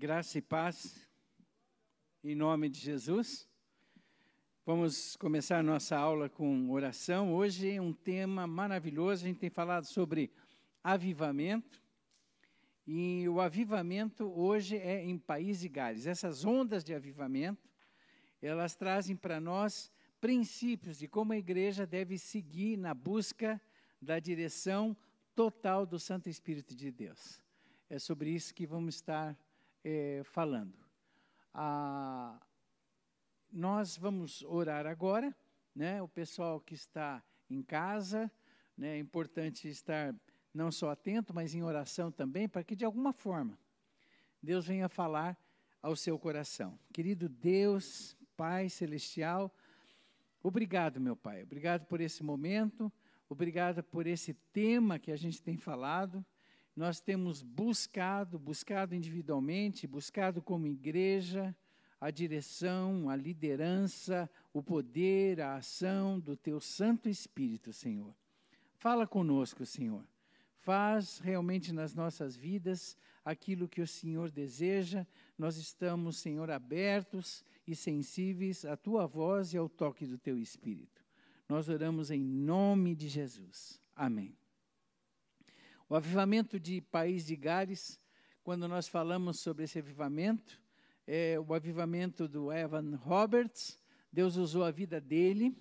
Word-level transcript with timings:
Graça 0.00 0.38
e 0.38 0.40
paz, 0.40 1.06
em 2.24 2.34
nome 2.34 2.70
de 2.70 2.80
Jesus. 2.80 3.46
Vamos 4.64 5.14
começar 5.16 5.62
nossa 5.62 5.94
aula 5.94 6.26
com 6.26 6.70
oração. 6.70 7.34
Hoje 7.34 7.72
é 7.72 7.82
um 7.82 7.92
tema 7.92 8.46
maravilhoso. 8.46 9.22
A 9.22 9.28
gente 9.28 9.40
tem 9.40 9.50
falado 9.50 9.84
sobre 9.84 10.32
avivamento. 10.82 11.84
E 12.86 13.28
o 13.28 13.42
avivamento 13.42 14.24
hoje 14.24 14.78
é 14.78 15.04
em 15.04 15.18
País 15.18 15.60
de 15.60 15.68
Gales. 15.68 16.06
Essas 16.06 16.46
ondas 16.46 16.82
de 16.82 16.94
avivamento, 16.94 17.68
elas 18.40 18.74
trazem 18.74 19.14
para 19.14 19.38
nós 19.38 19.92
princípios 20.18 20.98
de 20.98 21.08
como 21.08 21.34
a 21.34 21.36
igreja 21.36 21.86
deve 21.86 22.16
seguir 22.16 22.78
na 22.78 22.94
busca 22.94 23.60
da 24.00 24.18
direção 24.18 24.96
total 25.34 25.84
do 25.84 25.98
Santo 25.98 26.30
Espírito 26.30 26.74
de 26.74 26.90
Deus. 26.90 27.38
É 27.90 27.98
sobre 27.98 28.30
isso 28.30 28.54
que 28.54 28.66
vamos 28.66 28.94
estar 28.94 29.36
é, 29.84 30.22
falando. 30.24 30.78
Ah, 31.52 32.38
nós 33.52 33.96
vamos 33.96 34.42
orar 34.42 34.86
agora, 34.86 35.34
né? 35.74 36.00
O 36.02 36.08
pessoal 36.08 36.60
que 36.60 36.74
está 36.74 37.22
em 37.48 37.62
casa, 37.62 38.30
né? 38.76 38.96
É 38.96 38.98
importante 38.98 39.68
estar 39.68 40.14
não 40.52 40.70
só 40.70 40.90
atento, 40.90 41.34
mas 41.34 41.54
em 41.54 41.62
oração 41.62 42.10
também, 42.10 42.48
para 42.48 42.64
que 42.64 42.74
de 42.74 42.84
alguma 42.84 43.12
forma 43.12 43.58
Deus 44.42 44.66
venha 44.66 44.88
falar 44.88 45.36
ao 45.82 45.96
seu 45.96 46.18
coração. 46.18 46.78
Querido 46.92 47.28
Deus, 47.28 48.16
Pai 48.36 48.68
celestial, 48.68 49.54
obrigado, 50.42 51.00
meu 51.00 51.14
Pai. 51.14 51.42
Obrigado 51.42 51.84
por 51.86 52.00
esse 52.00 52.22
momento, 52.22 52.92
obrigado 53.28 53.82
por 53.82 54.06
esse 54.06 54.34
tema 54.52 54.98
que 54.98 55.12
a 55.12 55.16
gente 55.16 55.42
tem 55.42 55.56
falado 55.56 56.24
nós 56.74 57.00
temos 57.00 57.42
buscado, 57.42 58.38
buscado 58.38 58.94
individualmente, 58.94 59.86
buscado 59.86 60.40
como 60.40 60.66
igreja, 60.66 61.54
a 62.00 62.10
direção, 62.10 63.10
a 63.10 63.16
liderança, 63.16 64.30
o 64.52 64.62
poder, 64.62 65.40
a 65.40 65.56
ação 65.56 66.18
do 66.18 66.36
Teu 66.36 66.58
Santo 66.58 67.08
Espírito, 67.08 67.72
Senhor. 67.72 68.14
Fala 68.78 69.06
conosco, 69.06 69.66
Senhor. 69.66 70.02
Faz 70.60 71.18
realmente 71.18 71.72
nas 71.72 71.94
nossas 71.94 72.36
vidas 72.36 72.96
aquilo 73.24 73.68
que 73.68 73.82
o 73.82 73.86
Senhor 73.86 74.30
deseja. 74.30 75.06
Nós 75.36 75.56
estamos, 75.56 76.16
Senhor, 76.16 76.50
abertos 76.50 77.44
e 77.66 77.74
sensíveis 77.74 78.64
à 78.64 78.76
Tua 78.76 79.06
voz 79.06 79.52
e 79.52 79.58
ao 79.58 79.68
toque 79.68 80.06
do 80.06 80.18
Teu 80.18 80.38
Espírito. 80.38 81.04
Nós 81.48 81.68
oramos 81.68 82.10
em 82.10 82.22
nome 82.22 82.94
de 82.94 83.08
Jesus. 83.08 83.80
Amém. 83.94 84.39
O 85.90 85.96
avivamento 85.96 86.60
de 86.60 86.80
País 86.80 87.26
de 87.26 87.34
Gales, 87.34 88.00
quando 88.44 88.68
nós 88.68 88.86
falamos 88.86 89.40
sobre 89.40 89.64
esse 89.64 89.80
avivamento, 89.80 90.62
é 91.04 91.36
o 91.40 91.52
avivamento 91.52 92.28
do 92.28 92.52
Evan 92.52 92.94
Roberts, 92.94 93.76
Deus 94.12 94.36
usou 94.36 94.62
a 94.62 94.70
vida 94.70 95.00
dele, 95.00 95.52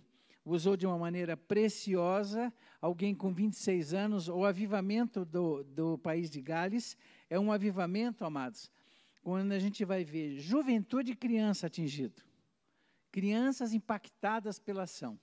usou 0.46 0.78
de 0.78 0.86
uma 0.86 1.00
maneira 1.00 1.36
preciosa, 1.36 2.54
alguém 2.80 3.16
com 3.16 3.34
26 3.34 3.96
anos, 3.96 4.30
o 4.30 4.46
avivamento 4.46 5.26
do, 5.26 5.64
do 5.64 5.98
País 5.98 6.30
de 6.30 6.44
Gales 6.44 6.96
é 7.28 7.40
um 7.40 7.52
avivamento, 7.52 8.24
amados, 8.24 8.72
quando 9.24 9.52
a 9.52 9.58
gente 9.58 9.84
vai 9.84 10.04
ver 10.04 10.38
juventude 10.38 11.14
e 11.14 11.16
criança 11.16 11.66
atingido, 11.66 12.22
crianças 13.12 13.74
impactadas 13.74 14.60
pela 14.60 14.84
ação, 14.84 15.20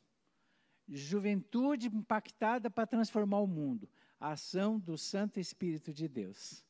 juventude 0.88 1.86
impactada 1.86 2.68
para 2.68 2.88
transformar 2.88 3.38
o 3.38 3.46
mundo, 3.46 3.88
a 4.20 4.32
ação 4.32 4.78
do 4.78 4.96
Santo 4.96 5.38
Espírito 5.38 5.92
de 5.92 6.08
Deus. 6.08 6.64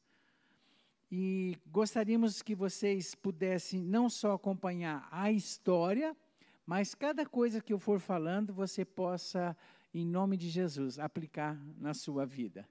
E 1.10 1.56
gostaríamos 1.66 2.42
que 2.42 2.54
vocês 2.54 3.14
pudessem 3.14 3.80
não 3.80 4.08
só 4.08 4.32
acompanhar 4.32 5.08
a 5.10 5.30
história, 5.30 6.16
mas 6.66 6.94
cada 6.94 7.24
coisa 7.24 7.60
que 7.60 7.72
eu 7.72 7.78
for 7.78 8.00
falando, 8.00 8.52
você 8.52 8.84
possa, 8.84 9.56
em 9.94 10.04
nome 10.04 10.36
de 10.36 10.48
Jesus, 10.48 10.98
aplicar 10.98 11.56
na 11.78 11.94
sua 11.94 12.26
vida. 12.26 12.68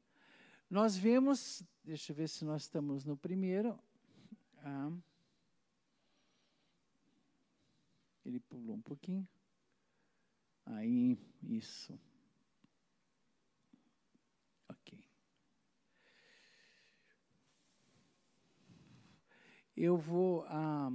Nós 0.70 0.98
vemos, 0.98 1.64
deixa 1.84 2.12
eu 2.12 2.16
ver 2.16 2.28
se 2.28 2.44
nós 2.44 2.64
estamos 2.64 3.06
no 3.06 3.16
primeiro. 3.16 3.80
Ah, 4.58 4.92
ele 8.26 8.40
pulou 8.40 8.76
um 8.76 8.82
pouquinho. 8.82 9.26
Aí, 10.66 11.18
isso. 11.44 11.98
Eu 19.76 19.98
vou 19.98 20.46
ah, 20.48 20.92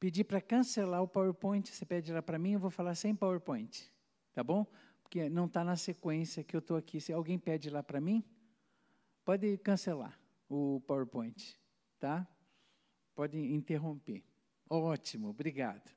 pedir 0.00 0.24
para 0.24 0.40
cancelar 0.40 1.02
o 1.02 1.08
PowerPoint. 1.08 1.68
Você 1.70 1.84
pede 1.84 2.12
lá 2.12 2.22
para 2.22 2.38
mim, 2.38 2.52
eu 2.52 2.58
vou 2.58 2.70
falar 2.70 2.94
sem 2.94 3.14
PowerPoint, 3.14 3.90
tá 4.32 4.42
bom? 4.42 4.66
Porque 5.02 5.28
não 5.28 5.46
está 5.46 5.64
na 5.64 5.76
sequência 5.76 6.44
que 6.44 6.54
eu 6.54 6.60
estou 6.60 6.76
aqui. 6.76 7.00
Se 7.00 7.12
alguém 7.12 7.38
pede 7.38 7.70
lá 7.70 7.82
para 7.82 8.00
mim, 8.00 8.24
pode 9.24 9.58
cancelar 9.58 10.18
o 10.48 10.80
PowerPoint, 10.86 11.58
tá? 11.98 12.26
Pode 13.14 13.38
interromper. 13.38 14.24
Ótimo, 14.68 15.28
obrigado. 15.28 15.90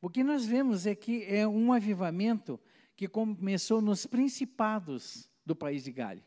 O 0.00 0.10
que 0.10 0.24
nós 0.24 0.44
vemos 0.44 0.86
é 0.86 0.94
que 0.94 1.24
é 1.24 1.46
um 1.46 1.72
avivamento 1.72 2.58
que 2.96 3.06
começou 3.06 3.80
nos 3.80 4.06
principados 4.06 5.30
do 5.44 5.54
país 5.54 5.84
de 5.84 5.92
Gália. 5.92 6.24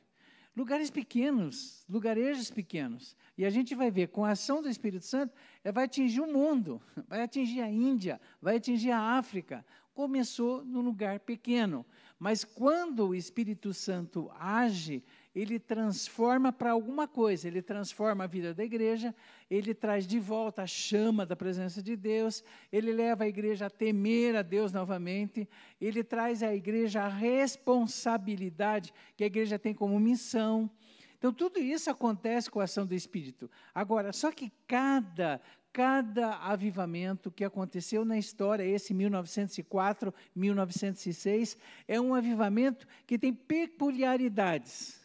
Lugares 0.55 0.89
pequenos, 0.89 1.83
lugarejos 1.89 2.49
pequenos. 2.49 3.15
E 3.37 3.43
a 3.43 3.49
gente 3.49 3.75
vai 3.75 3.91
ver, 3.91 4.07
com 4.07 4.23
a 4.23 4.31
ação 4.31 4.61
do 4.61 4.69
Espírito 4.69 5.05
Santo, 5.05 5.33
é, 5.63 5.71
vai 5.71 5.83
atingir 5.83 6.21
o 6.21 6.31
mundo, 6.31 6.81
vai 7.09 7.21
atingir 7.21 7.61
a 7.61 7.69
Índia, 7.69 8.21
vai 8.41 8.55
atingir 8.55 8.91
a 8.91 9.17
África. 9.17 9.65
Começou 9.93 10.63
num 10.63 10.81
lugar 10.81 11.19
pequeno, 11.19 11.85
mas 12.17 12.45
quando 12.45 13.07
o 13.07 13.15
Espírito 13.15 13.73
Santo 13.73 14.31
age, 14.39 15.03
ele 15.35 15.59
transforma 15.59 16.53
para 16.53 16.71
alguma 16.71 17.07
coisa, 17.07 17.47
ele 17.47 17.61
transforma 17.61 18.23
a 18.23 18.27
vida 18.27 18.53
da 18.53 18.63
igreja, 18.63 19.13
ele 19.51 19.73
traz 19.73 20.07
de 20.07 20.17
volta 20.17 20.61
a 20.61 20.67
chama 20.67 21.25
da 21.25 21.35
presença 21.35 21.83
de 21.83 21.97
Deus, 21.97 22.41
ele 22.71 22.93
leva 22.93 23.25
a 23.25 23.27
igreja 23.27 23.65
a 23.65 23.69
temer 23.69 24.35
a 24.37 24.41
Deus 24.41 24.71
novamente, 24.71 25.47
ele 25.79 26.03
traz 26.03 26.41
à 26.41 26.55
igreja 26.55 27.01
a 27.01 27.09
responsabilidade 27.09 28.93
que 29.17 29.25
a 29.25 29.27
igreja 29.27 29.59
tem 29.59 29.73
como 29.73 29.99
missão. 29.99 30.71
Então, 31.17 31.33
tudo 31.33 31.59
isso 31.59 31.89
acontece 31.89 32.49
com 32.49 32.61
a 32.61 32.63
ação 32.63 32.85
do 32.85 32.93
Espírito. 32.93 33.49
Agora, 33.73 34.13
só 34.13 34.31
que 34.31 34.51
cada 34.65 35.41
cada 35.73 36.37
avivamento 36.37 37.29
que 37.29 37.43
aconteceu 37.43 38.05
na 38.05 38.17
história, 38.17 38.63
esse 38.63 38.93
1904, 38.93 40.13
1906, 40.33 41.57
é 41.85 41.99
um 41.99 42.15
avivamento 42.15 42.87
que 43.05 43.19
tem 43.19 43.33
peculiaridades. 43.33 45.04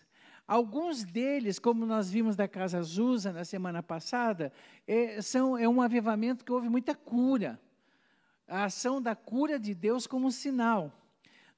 Alguns 0.50 1.04
deles, 1.04 1.60
como 1.60 1.86
nós 1.86 2.10
vimos 2.10 2.34
da 2.34 2.48
Casa 2.48 2.78
Azusa 2.78 3.32
na 3.32 3.44
semana 3.44 3.84
passada, 3.84 4.52
é, 4.84 5.22
são, 5.22 5.56
é 5.56 5.68
um 5.68 5.80
avivamento 5.80 6.44
que 6.44 6.50
houve 6.50 6.68
muita 6.68 6.92
cura. 6.92 7.56
A 8.48 8.64
ação 8.64 9.00
da 9.00 9.14
cura 9.14 9.60
de 9.60 9.72
Deus 9.76 10.08
como 10.08 10.28
sinal. 10.32 10.92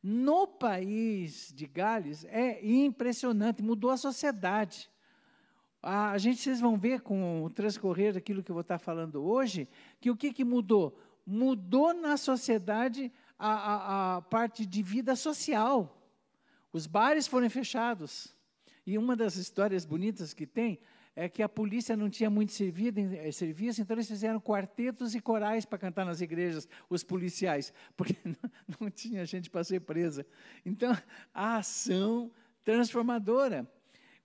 No 0.03 0.47
país 0.47 1.51
de 1.57 1.67
Gales 1.67 2.27
é 2.27 2.63
impressionante, 2.63 3.63
mudou 3.63 3.91
a 3.91 3.97
sociedade. 3.97 4.91
A 5.83 6.19
gente, 6.19 6.43
vocês 6.43 6.61
vão 6.61 6.77
ver 6.77 7.01
com 7.01 7.45
o 7.45 7.49
transcorrer 7.49 8.13
daquilo 8.13 8.43
que 8.43 8.51
eu 8.51 8.55
vou 8.55 8.61
estar 8.61 8.79
falando 8.79 9.25
hoje, 9.25 9.67
que 10.03 10.11
o 10.11 10.17
que, 10.17 10.35
que 10.35 10.45
mudou? 10.45 11.01
Mudou 11.27 11.95
na 11.95 12.19
sociedade 12.19 13.11
a, 13.39 13.53
a, 13.55 14.17
a 14.17 14.21
parte 14.21 14.67
de 14.67 14.83
vida 14.83 15.17
social. 15.17 15.99
Os 16.71 16.87
bares 16.87 17.27
foram 17.27 17.49
fechados. 17.49 18.37
E 18.87 18.99
uma 18.99 19.15
das 19.15 19.37
histórias 19.37 19.85
bonitas 19.85 20.35
que 20.35 20.47
tem 20.47 20.81
é 21.15 21.29
que 21.29 21.43
a 21.43 21.49
polícia 21.49 21.97
não 21.97 22.09
tinha 22.09 22.31
muito 22.31 22.53
servido, 22.53 22.99
eh, 22.99 23.31
serviço, 23.33 23.83
então 23.83 23.95
eles 23.95 24.09
fizeram 24.09 24.41
quartetos 24.41 25.15
e 25.15 25.21
corais 25.21 25.65
para 25.65 25.79
cantar 25.79 26.07
nas 26.07 26.21
igrejas, 26.21 26.67
os 26.89 27.05
policiais, 27.05 27.73
porque 27.97 28.17
não, 28.25 28.51
não 28.81 28.91
tinha 28.91 29.25
gente 29.27 29.51
para 29.51 29.63
ser 29.63 29.81
presa. 29.81 30.27
Então, 30.65 30.97
a 31.35 31.57
ação 31.59 32.31
transformadora. 32.65 33.71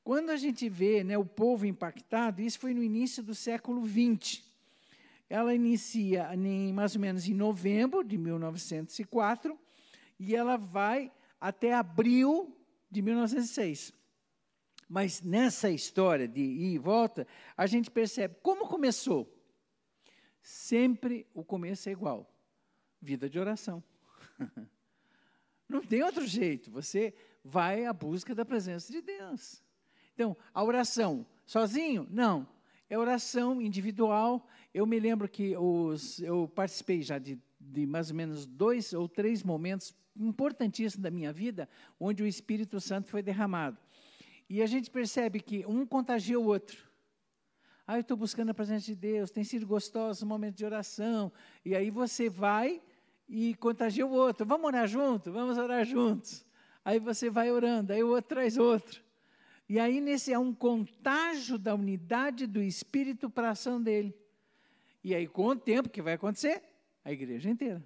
Quando 0.03 0.29
a 0.29 0.37
gente 0.37 0.69
vê 0.69 1.03
né, 1.03 1.17
o 1.17 1.25
povo 1.25 1.65
impactado, 1.65 2.41
isso 2.41 2.59
foi 2.59 2.73
no 2.73 2.81
início 2.81 3.21
do 3.21 3.35
século 3.35 3.85
XX. 3.85 4.41
Ela 5.29 5.53
inicia 5.53 6.33
em, 6.33 6.71
mais 6.71 6.95
ou 6.95 7.01
menos 7.01 7.27
em 7.27 7.33
novembro 7.33 8.03
de 8.03 8.17
1904 8.17 9.59
e 10.17 10.33
ela 10.33 10.55
vai 10.55 11.11
até 11.41 11.73
abril 11.73 12.55
de 12.89 13.01
1906. 13.01 13.93
Mas 14.87 15.21
nessa 15.21 15.69
história 15.69 16.27
de 16.27 16.41
ir 16.41 16.73
e 16.75 16.77
volta, 16.77 17.27
a 17.55 17.65
gente 17.65 17.91
percebe 17.91 18.35
como 18.41 18.67
começou. 18.67 19.33
Sempre 20.41 21.27
o 21.33 21.43
começo 21.43 21.89
é 21.89 21.91
igual: 21.91 22.31
vida 23.01 23.29
de 23.29 23.37
oração. 23.37 23.83
Não 25.67 25.81
tem 25.81 26.01
outro 26.03 26.25
jeito. 26.25 26.71
Você 26.71 27.13
vai 27.43 27.85
à 27.85 27.91
busca 27.91 28.33
da 28.33 28.45
presença 28.45 28.91
de 28.91 29.01
Deus. 29.01 29.61
Então, 30.13 30.35
a 30.53 30.63
oração 30.63 31.25
sozinho? 31.45 32.07
Não. 32.09 32.47
é 32.89 32.97
oração 32.97 33.61
individual. 33.61 34.47
Eu 34.73 34.85
me 34.85 34.99
lembro 34.99 35.27
que 35.27 35.55
os, 35.57 36.19
eu 36.21 36.47
participei 36.47 37.01
já 37.01 37.17
de, 37.17 37.37
de 37.59 37.85
mais 37.85 38.09
ou 38.09 38.15
menos 38.15 38.45
dois 38.45 38.93
ou 38.93 39.09
três 39.09 39.43
momentos 39.43 39.93
importantíssimos 40.15 41.03
da 41.03 41.11
minha 41.11 41.31
vida, 41.31 41.69
onde 41.99 42.23
o 42.23 42.27
Espírito 42.27 42.79
Santo 42.79 43.09
foi 43.09 43.21
derramado. 43.21 43.77
E 44.49 44.61
a 44.61 44.65
gente 44.65 44.89
percebe 44.89 45.39
que 45.39 45.65
um 45.65 45.85
contagia 45.85 46.39
o 46.39 46.45
outro. 46.45 46.87
Ah, 47.85 47.97
eu 47.97 48.01
estou 48.01 48.17
buscando 48.17 48.49
a 48.49 48.53
presença 48.53 48.85
de 48.85 48.95
Deus, 48.95 49.31
tem 49.31 49.43
sido 49.43 49.65
gostoso 49.65 50.25
o 50.25 50.27
momento 50.27 50.55
de 50.55 50.65
oração. 50.65 51.31
E 51.63 51.75
aí 51.75 51.89
você 51.89 52.29
vai 52.29 52.81
e 53.27 53.55
contagia 53.55 54.05
o 54.05 54.11
outro. 54.11 54.45
Vamos 54.45 54.67
orar 54.67 54.87
junto? 54.87 55.31
Vamos 55.31 55.57
orar 55.57 55.85
juntos. 55.85 56.45
Aí 56.83 56.99
você 56.99 57.29
vai 57.29 57.51
orando, 57.51 57.91
aí 57.91 58.03
o 58.03 58.09
outro 58.09 58.29
traz 58.29 58.57
outro. 58.57 59.03
E 59.67 59.79
aí 59.79 59.99
nesse 59.99 60.31
é 60.31 60.39
um 60.39 60.53
contágio 60.53 61.57
da 61.57 61.75
unidade 61.75 62.47
do 62.47 62.61
Espírito 62.61 63.29
para 63.29 63.49
a 63.49 63.51
ação 63.51 63.81
dele. 63.81 64.17
E 65.03 65.13
aí 65.13 65.27
com 65.27 65.47
o 65.47 65.55
tempo, 65.55 65.89
o 65.89 65.91
que 65.91 66.01
vai 66.01 66.13
acontecer? 66.13 66.63
A 67.03 67.11
igreja 67.11 67.49
inteira 67.49 67.85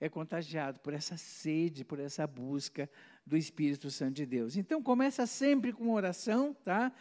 é 0.00 0.08
contagiado 0.08 0.80
por 0.80 0.94
essa 0.94 1.16
sede, 1.16 1.84
por 1.84 2.00
essa 2.00 2.26
busca 2.26 2.90
do 3.30 3.36
Espírito 3.36 3.92
Santo 3.92 4.14
de 4.14 4.26
Deus. 4.26 4.56
Então 4.56 4.82
começa 4.82 5.24
sempre 5.24 5.72
com 5.72 5.92
oração, 5.92 6.52
tá? 6.64 6.92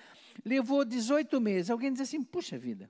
Levou 0.46 0.86
18 0.86 1.42
meses. 1.42 1.72
Alguém 1.72 1.92
diz 1.92 2.02
assim: 2.02 2.24
"Puxa 2.24 2.56
vida. 2.56 2.90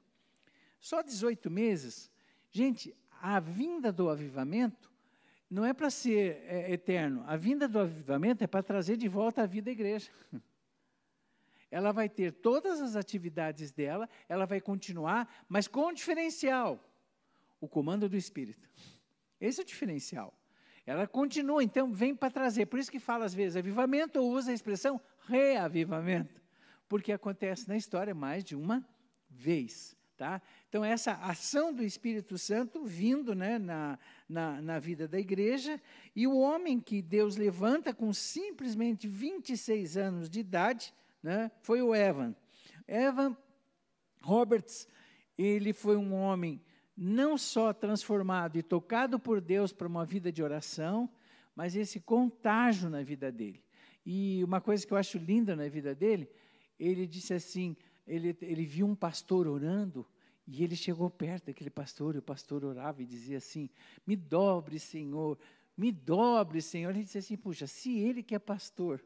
Só 0.77 1.01
18 1.01 1.49
meses?" 1.49 2.11
Gente, 2.51 2.93
a 3.21 3.39
vinda 3.39 3.93
do 3.93 4.09
avivamento 4.09 4.91
não 5.49 5.65
é 5.65 5.73
para 5.73 5.89
ser 5.89 6.43
é, 6.47 6.71
eterno. 6.73 7.23
A 7.25 7.37
vinda 7.37 7.65
do 7.65 7.79
avivamento 7.79 8.43
é 8.43 8.47
para 8.47 8.61
trazer 8.61 8.97
de 8.97 9.07
volta 9.07 9.43
a 9.43 9.45
vida 9.45 9.69
à 9.69 9.73
igreja. 9.73 10.11
Ela 11.71 11.93
vai 11.93 12.09
ter 12.09 12.33
todas 12.33 12.81
as 12.81 12.95
atividades 12.95 13.71
dela, 13.71 14.09
ela 14.27 14.47
vai 14.47 14.59
continuar, 14.59 15.45
mas 15.47 15.67
com 15.67 15.85
um 15.85 15.93
diferencial: 15.93 16.83
o 17.61 17.67
comando 17.67 18.09
do 18.09 18.17
Espírito. 18.17 18.67
Esse 19.39 19.61
é 19.61 19.63
o 19.63 19.67
diferencial. 19.67 20.33
Ela 20.89 21.05
continua, 21.05 21.63
então, 21.63 21.93
vem 21.93 22.15
para 22.15 22.31
trazer. 22.31 22.65
Por 22.65 22.79
isso 22.79 22.89
que 22.89 22.99
fala 22.99 23.23
às 23.23 23.31
vezes 23.31 23.55
avivamento 23.55 24.19
ou 24.19 24.31
usa 24.31 24.49
a 24.49 24.55
expressão 24.55 24.99
reavivamento, 25.27 26.41
porque 26.87 27.11
acontece 27.11 27.69
na 27.69 27.77
história 27.77 28.15
mais 28.15 28.43
de 28.43 28.55
uma 28.55 28.83
vez. 29.29 29.95
Tá? 30.17 30.41
Então, 30.67 30.83
essa 30.83 31.11
ação 31.11 31.71
do 31.71 31.83
Espírito 31.83 32.39
Santo 32.39 32.83
vindo 32.85 33.35
né, 33.35 33.59
na, 33.59 33.99
na, 34.27 34.59
na, 34.63 34.79
vida 34.79 35.07
da 35.07 35.19
igreja, 35.19 35.79
e 36.15 36.25
o 36.25 36.35
homem 36.35 36.79
que 36.79 37.03
Deus 37.03 37.37
levanta 37.37 37.93
com 37.93 38.11
simplesmente 38.11 39.07
26 39.07 39.95
anos 39.95 40.27
de 40.27 40.39
idade, 40.39 40.91
né, 41.21 41.51
foi 41.61 41.83
o 41.83 41.93
Evan. 41.93 42.35
Evan 42.87 43.37
Roberts, 44.23 44.87
ele 45.37 45.71
foi 45.71 45.97
um 45.97 46.15
homem 46.15 46.59
não 47.01 47.37
só 47.37 47.71
transformado 47.71 48.57
e 48.57 48.61
tocado 48.61 49.17
por 49.17 49.39
Deus 49.39 49.71
para 49.71 49.87
uma 49.87 50.03
vida 50.03 50.29
de 50.29 50.43
oração, 50.43 51.09
mas 51.55 51.73
esse 51.73 51.97
contágio 52.01 52.89
na 52.89 53.01
vida 53.01 53.31
dele. 53.31 53.63
E 54.05 54.43
uma 54.43 54.59
coisa 54.59 54.85
que 54.85 54.91
eu 54.91 54.97
acho 54.97 55.17
linda 55.17 55.55
na 55.55 55.69
vida 55.69 55.95
dele, 55.95 56.29
ele 56.77 57.07
disse 57.07 57.33
assim: 57.33 57.73
ele, 58.05 58.37
ele 58.41 58.65
viu 58.65 58.85
um 58.85 58.95
pastor 58.95 59.47
orando, 59.47 60.05
e 60.45 60.61
ele 60.61 60.75
chegou 60.75 61.09
perto 61.09 61.45
daquele 61.45 61.69
pastor, 61.69 62.15
e 62.15 62.17
o 62.17 62.21
pastor 62.21 62.65
orava 62.65 63.01
e 63.01 63.05
dizia 63.05 63.37
assim: 63.37 63.69
Me 64.05 64.17
dobre, 64.17 64.77
Senhor, 64.77 65.39
me 65.77 65.93
dobre, 65.93 66.61
Senhor. 66.61 66.89
Ele 66.89 67.03
disse 67.03 67.19
assim: 67.19 67.37
Puxa, 67.37 67.65
se 67.65 67.97
ele 67.97 68.21
que 68.21 68.35
é 68.35 68.39
pastor 68.39 69.01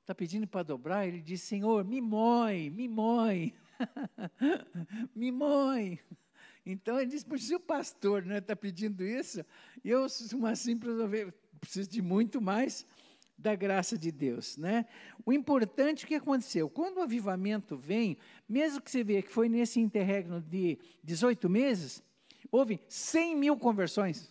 está 0.00 0.14
pedindo 0.14 0.46
para 0.46 0.62
dobrar, 0.62 1.06
ele 1.06 1.20
diz: 1.20 1.42
Senhor, 1.42 1.84
me 1.84 2.00
moe, 2.00 2.70
me 2.70 2.88
moe, 2.88 3.54
me 5.14 5.30
moe. 5.30 6.00
Então 6.70 7.00
ele 7.00 7.10
diz: 7.10 7.24
Puxa, 7.24 7.46
se 7.46 7.54
o 7.54 7.60
pastor 7.60 8.20
está 8.20 8.34
né, 8.34 8.40
tá 8.42 8.54
pedindo 8.54 9.02
isso, 9.02 9.42
eu, 9.82 10.06
uma 10.34 10.54
simples 10.54 11.00
ovelha, 11.00 11.34
preciso 11.58 11.88
de 11.88 12.02
muito 12.02 12.42
mais 12.42 12.84
da 13.38 13.54
graça 13.54 13.96
de 13.96 14.12
Deus, 14.12 14.58
né? 14.58 14.84
O 15.24 15.32
importante, 15.32 16.04
o 16.04 16.08
que 16.08 16.16
aconteceu? 16.16 16.68
Quando 16.68 16.98
o 16.98 17.02
avivamento 17.02 17.74
vem, 17.74 18.18
mesmo 18.46 18.82
que 18.82 18.90
você 18.90 19.02
veja 19.02 19.22
que 19.22 19.32
foi 19.32 19.48
nesse 19.48 19.80
interregno 19.80 20.42
de 20.42 20.78
18 21.02 21.48
meses, 21.48 22.02
houve 22.50 22.78
100 22.86 23.36
mil 23.36 23.56
conversões. 23.56 24.30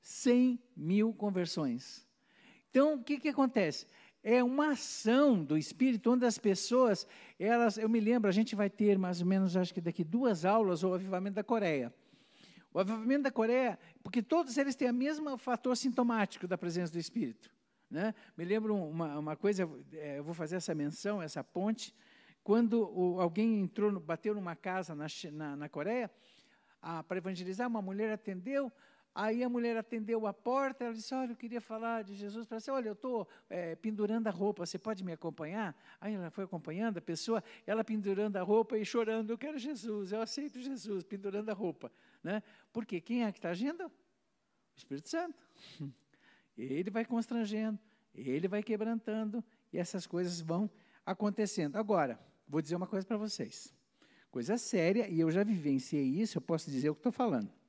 100 0.00 0.58
mil 0.74 1.12
conversões. 1.12 2.08
Então, 2.70 2.94
o 2.94 3.04
que, 3.04 3.20
que 3.20 3.28
acontece? 3.28 3.86
É 4.22 4.44
uma 4.44 4.72
ação 4.72 5.42
do 5.42 5.56
Espírito, 5.56 6.10
onde 6.12 6.26
as 6.26 6.36
pessoas, 6.36 7.06
elas, 7.38 7.78
eu 7.78 7.88
me 7.88 8.00
lembro, 8.00 8.28
a 8.28 8.32
gente 8.32 8.54
vai 8.54 8.68
ter 8.68 8.98
mais 8.98 9.20
ou 9.20 9.26
menos, 9.26 9.56
acho 9.56 9.72
que 9.72 9.80
daqui 9.80 10.04
duas 10.04 10.44
aulas, 10.44 10.84
o 10.84 10.92
avivamento 10.92 11.36
da 11.36 11.44
Coreia. 11.44 11.92
O 12.72 12.78
avivamento 12.78 13.22
da 13.22 13.30
Coreia, 13.30 13.78
porque 14.02 14.22
todos 14.22 14.58
eles 14.58 14.76
têm 14.76 14.90
o 14.90 14.94
mesmo 14.94 15.36
fator 15.38 15.76
sintomático 15.76 16.46
da 16.46 16.58
presença 16.58 16.92
do 16.92 16.98
Espírito. 16.98 17.50
Né? 17.90 18.14
Me 18.36 18.44
lembro 18.44 18.76
uma, 18.76 19.18
uma 19.18 19.36
coisa, 19.36 19.68
é, 19.92 20.18
eu 20.18 20.24
vou 20.24 20.34
fazer 20.34 20.56
essa 20.56 20.74
menção, 20.74 21.22
essa 21.22 21.42
ponte, 21.42 21.94
quando 22.44 22.90
o, 22.94 23.20
alguém 23.20 23.60
entrou, 23.60 23.98
bateu 23.98 24.34
numa 24.34 24.54
casa 24.54 24.94
na, 24.94 25.06
na, 25.32 25.56
na 25.56 25.68
Coreia, 25.68 26.10
para 27.06 27.18
evangelizar, 27.18 27.68
uma 27.68 27.82
mulher 27.82 28.12
atendeu, 28.12 28.72
Aí 29.14 29.42
a 29.42 29.48
mulher 29.48 29.76
atendeu 29.76 30.24
a 30.26 30.32
porta, 30.32 30.84
ela 30.84 30.94
disse, 30.94 31.12
olha, 31.12 31.32
eu 31.32 31.36
queria 31.36 31.60
falar 31.60 32.04
de 32.04 32.14
Jesus 32.14 32.46
para 32.46 32.60
você, 32.60 32.70
olha, 32.70 32.90
eu 32.90 32.92
estou 32.92 33.28
é, 33.48 33.74
pendurando 33.74 34.28
a 34.28 34.30
roupa, 34.30 34.64
você 34.64 34.78
pode 34.78 35.02
me 35.02 35.12
acompanhar? 35.12 35.76
Aí 36.00 36.14
ela 36.14 36.30
foi 36.30 36.44
acompanhando 36.44 36.98
a 36.98 37.00
pessoa, 37.00 37.42
ela 37.66 37.82
pendurando 37.82 38.36
a 38.36 38.42
roupa 38.42 38.78
e 38.78 38.84
chorando, 38.84 39.30
eu 39.30 39.38
quero 39.38 39.58
Jesus, 39.58 40.12
eu 40.12 40.20
aceito 40.22 40.60
Jesus, 40.60 41.02
pendurando 41.02 41.48
a 41.50 41.52
roupa. 41.52 41.90
Né? 42.22 42.40
Porque 42.72 43.00
quem 43.00 43.24
é 43.24 43.32
que 43.32 43.38
está 43.38 43.50
agindo? 43.50 43.86
O 43.86 43.92
Espírito 44.76 45.08
Santo. 45.08 45.36
Ele 46.56 46.90
vai 46.90 47.04
constrangendo, 47.04 47.78
ele 48.14 48.46
vai 48.46 48.62
quebrantando, 48.62 49.42
e 49.72 49.78
essas 49.78 50.06
coisas 50.06 50.40
vão 50.40 50.70
acontecendo. 51.04 51.76
Agora, 51.76 52.20
vou 52.46 52.62
dizer 52.62 52.76
uma 52.76 52.86
coisa 52.86 53.04
para 53.04 53.16
vocês. 53.16 53.74
Coisa 54.30 54.56
séria, 54.56 55.08
e 55.08 55.18
eu 55.18 55.30
já 55.32 55.42
vivenciei 55.42 56.04
isso, 56.04 56.38
eu 56.38 56.42
posso 56.42 56.70
dizer 56.70 56.90
o 56.90 56.94
que 56.94 57.00
estou 57.00 57.12
falando 57.12 57.59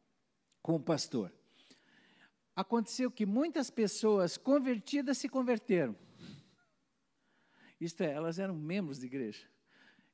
com 0.62 0.76
o 0.76 0.80
pastor. 0.80 1.34
Aconteceu 2.56 3.10
que 3.10 3.26
muitas 3.26 3.70
pessoas 3.70 4.38
convertidas 4.38 5.18
se 5.18 5.30
converteram. 5.30 5.96
Isto 7.80 8.04
é, 8.04 8.12
elas 8.12 8.38
eram 8.38 8.56
membros 8.56 9.00
de 9.00 9.08
igreja. 9.08 9.48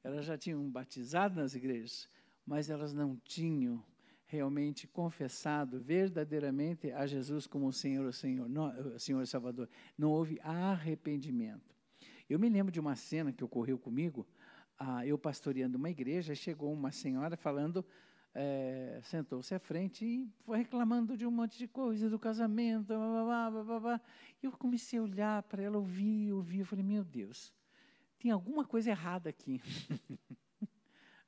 Elas 0.03 0.25
já 0.25 0.37
tinham 0.37 0.69
batizado 0.69 1.35
nas 1.35 1.53
igrejas, 1.53 2.09
mas 2.45 2.69
elas 2.69 2.93
não 2.93 3.17
tinham 3.17 3.83
realmente 4.25 4.87
confessado 4.87 5.79
verdadeiramente 5.79 6.91
a 6.91 7.05
Jesus 7.05 7.47
como 7.47 7.71
Senhor, 7.73 8.13
Senhor, 8.13 8.47
não, 8.47 8.97
Senhor 8.99 9.25
Salvador. 9.25 9.69
Não 9.97 10.11
houve 10.11 10.39
arrependimento. 10.41 11.75
Eu 12.29 12.37
me 12.37 12.49
lembro 12.49 12.71
de 12.71 12.79
uma 12.79 12.95
cena 12.95 13.31
que 13.31 13.43
ocorreu 13.43 13.77
comigo, 13.77 14.27
ah, 14.77 15.05
eu 15.05 15.17
pastoreando 15.17 15.77
uma 15.77 15.89
igreja, 15.89 16.35
chegou 16.35 16.71
uma 16.71 16.91
senhora 16.91 17.35
falando 17.35 17.85
é, 18.39 18.99
sentou-se 19.01 19.55
à 19.55 19.57
frente 19.57 20.05
e 20.05 20.29
foi 20.45 20.59
reclamando 20.59 21.17
de 21.17 21.25
um 21.25 21.31
monte 21.31 21.57
de 21.57 21.67
coisa, 21.67 22.07
do 22.07 22.19
casamento, 22.19 22.85
blá, 22.85 23.49
blá, 23.49 23.63
blá, 23.63 23.79
blá. 23.79 24.01
E 24.43 24.45
eu 24.45 24.51
comecei 24.51 24.99
a 24.99 25.01
olhar 25.01 25.41
para 25.41 25.63
ela, 25.63 25.77
ouvir, 25.77 26.31
ouvir, 26.31 26.59
eu 26.59 26.65
falei, 26.65 26.85
meu 26.85 27.03
Deus, 27.03 27.51
tem 28.19 28.29
alguma 28.29 28.63
coisa 28.63 28.91
errada 28.91 29.27
aqui. 29.29 29.59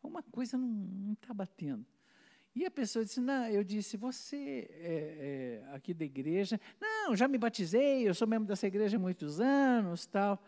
Alguma 0.02 0.24
coisa 0.24 0.58
não 0.58 1.12
está 1.12 1.34
batendo. 1.34 1.86
E 2.56 2.66
a 2.66 2.72
pessoa 2.72 3.04
disse, 3.04 3.20
não, 3.20 3.48
eu 3.48 3.66
disse, 3.66 3.98
você 3.98 4.66
é, 4.72 5.62
é, 5.68 5.76
aqui 5.76 5.94
da 5.94 6.06
igreja, 6.06 6.60
não, 6.80 7.16
já 7.18 7.28
me 7.28 7.38
batizei, 7.38 8.08
eu 8.08 8.14
sou 8.14 8.26
membro 8.26 8.48
dessa 8.48 8.66
igreja 8.66 8.96
há 8.96 9.00
muitos 9.00 9.42
anos, 9.42 10.06
tal. 10.06 10.42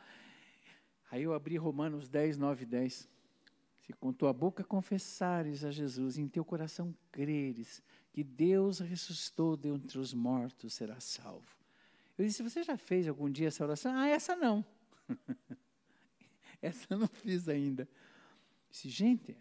Aí 1.12 1.24
eu 1.24 1.34
abri 1.34 1.58
Romanos 1.58 2.08
10, 2.08 2.38
9 2.38 2.64
e 2.64 2.66
10. 2.66 3.10
Com 4.00 4.14
tua 4.14 4.34
boca 4.34 4.64
confessares 4.64 5.64
a 5.64 5.72
Jesus, 5.72 6.18
em 6.18 6.28
teu 6.28 6.44
coração 6.44 6.96
creres 7.12 7.82
que 8.12 8.24
Deus 8.24 8.80
ressuscitou 8.80 9.56
dentre 9.56 9.98
os 9.98 10.14
mortos, 10.14 10.74
serás 10.74 11.04
salvo. 11.04 11.58
Eu 12.18 12.26
disse, 12.26 12.44
você 12.44 12.64
já 12.64 12.78
fez 12.78 13.08
algum 13.08 13.30
dia 13.30 13.48
essa 13.48 13.64
oração? 13.64 13.94
Ah, 13.96 14.08
essa 14.08 14.36
não. 14.36 14.64
essa 16.62 16.86
eu 16.90 17.00
não 17.00 17.08
fiz 17.08 17.48
ainda. 17.48 17.88
Disse, 18.70 18.90
gente, 18.90 19.38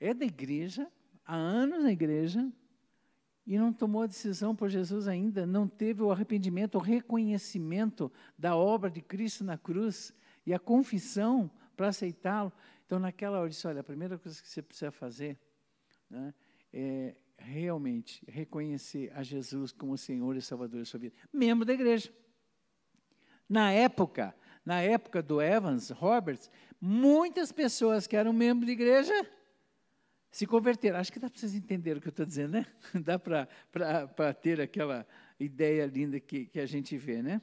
é 0.00 0.14
da 0.14 0.24
igreja, 0.24 0.90
há 1.24 1.34
anos 1.34 1.82
na 1.82 1.92
igreja, 1.92 2.50
e 3.46 3.56
não 3.56 3.72
tomou 3.72 4.02
a 4.02 4.06
decisão 4.06 4.56
por 4.56 4.68
Jesus 4.68 5.06
ainda, 5.06 5.46
não 5.46 5.68
teve 5.68 6.02
o 6.02 6.10
arrependimento, 6.10 6.76
o 6.76 6.80
reconhecimento 6.80 8.10
da 8.36 8.56
obra 8.56 8.90
de 8.90 9.00
Cristo 9.00 9.44
na 9.44 9.56
cruz 9.56 10.12
e 10.44 10.52
a 10.52 10.58
confissão 10.58 11.50
para 11.76 11.88
aceitá-lo. 11.88 12.52
Então, 12.86 12.98
naquela 12.98 13.38
hora, 13.38 13.46
eu 13.46 13.50
disse: 13.50 13.66
olha, 13.66 13.80
a 13.80 13.84
primeira 13.84 14.16
coisa 14.16 14.40
que 14.40 14.48
você 14.48 14.62
precisa 14.62 14.90
fazer 14.90 15.38
né, 16.08 16.32
é 16.72 17.16
realmente 17.36 18.24
reconhecer 18.28 19.12
a 19.14 19.22
Jesus 19.22 19.72
como 19.72 19.98
Senhor 19.98 20.36
e 20.36 20.40
Salvador 20.40 20.78
da 20.78 20.84
sua 20.86 21.00
vida. 21.00 21.14
Membro 21.32 21.64
da 21.64 21.72
igreja. 21.74 22.10
Na 23.48 23.70
época, 23.72 24.34
na 24.64 24.80
época 24.80 25.22
do 25.22 25.40
Evans 25.40 25.90
Roberts, 25.90 26.50
muitas 26.80 27.52
pessoas 27.52 28.06
que 28.06 28.16
eram 28.16 28.32
membros 28.32 28.66
de 28.66 28.72
igreja 28.72 29.14
se 30.30 30.46
converteram. 30.46 30.98
Acho 30.98 31.12
que 31.12 31.18
dá 31.18 31.30
para 31.30 31.38
vocês 31.38 31.54
entenderem 31.54 31.98
o 31.98 32.02
que 32.02 32.08
eu 32.08 32.10
estou 32.10 32.26
dizendo, 32.26 32.52
né? 32.52 32.66
Dá 33.04 33.18
para 33.18 34.34
ter 34.34 34.60
aquela 34.60 35.06
ideia 35.38 35.86
linda 35.86 36.18
que, 36.20 36.46
que 36.46 36.60
a 36.60 36.66
gente 36.66 36.96
vê, 36.98 37.22
né? 37.22 37.40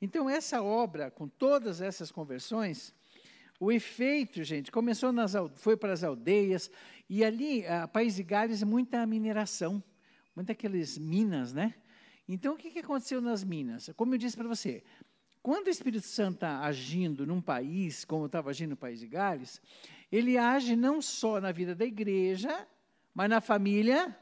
Então, 0.00 0.30
essa 0.30 0.62
obra, 0.62 1.10
com 1.10 1.28
todas 1.28 1.80
essas 1.80 2.10
conversões, 2.10 2.94
o 3.60 3.70
efeito, 3.70 4.42
gente, 4.42 4.72
começou 4.72 5.12
nas, 5.12 5.34
foi 5.56 5.76
para 5.76 5.92
as 5.92 6.02
aldeias, 6.02 6.70
e 7.10 7.22
ali, 7.22 7.66
a 7.66 7.86
País 7.86 8.16
de 8.16 8.22
Gales, 8.22 8.62
muita 8.62 9.06
mineração, 9.06 9.84
muitas 10.34 10.54
aquelas 10.54 10.96
minas, 10.96 11.52
né? 11.52 11.74
Então, 12.26 12.54
o 12.54 12.56
que, 12.56 12.70
que 12.70 12.78
aconteceu 12.78 13.20
nas 13.20 13.44
minas? 13.44 13.90
Como 13.96 14.14
eu 14.14 14.18
disse 14.18 14.34
para 14.34 14.48
você, 14.48 14.82
quando 15.42 15.66
o 15.66 15.70
Espírito 15.70 16.06
Santo 16.06 16.36
está 16.36 16.60
agindo 16.60 17.26
num 17.26 17.40
país, 17.40 18.02
como 18.02 18.24
estava 18.24 18.48
agindo 18.48 18.70
no 18.70 18.76
País 18.78 18.98
de 18.98 19.06
Gales, 19.06 19.60
ele 20.10 20.38
age 20.38 20.74
não 20.74 21.02
só 21.02 21.38
na 21.38 21.52
vida 21.52 21.74
da 21.74 21.84
igreja, 21.84 22.66
mas 23.12 23.28
na 23.28 23.42
família 23.42 24.16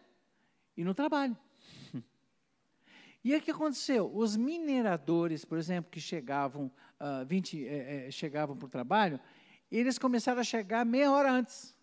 e 0.77 0.83
no 0.83 0.95
trabalho. 0.95 1.37
E 3.25 3.35
o 3.35 3.41
que 3.41 3.51
aconteceu? 3.51 4.11
Os 4.15 4.37
mineradores, 4.37 5.45
por 5.45 5.59
exemplo, 5.59 5.91
que 5.91 6.01
chegavam, 6.01 6.71
uh, 7.01 7.27
20, 7.27 7.67
eh, 7.67 8.07
eh, 8.07 8.11
chegavam 8.11 8.57
para 8.57 8.67
o 8.67 8.69
trabalho, 8.69 9.21
eles 9.71 9.99
começaram 9.99 10.41
a 10.41 10.45
chegar 10.45 10.85
meia 10.87 11.11
hora 11.11 11.31
antes, 11.31 11.75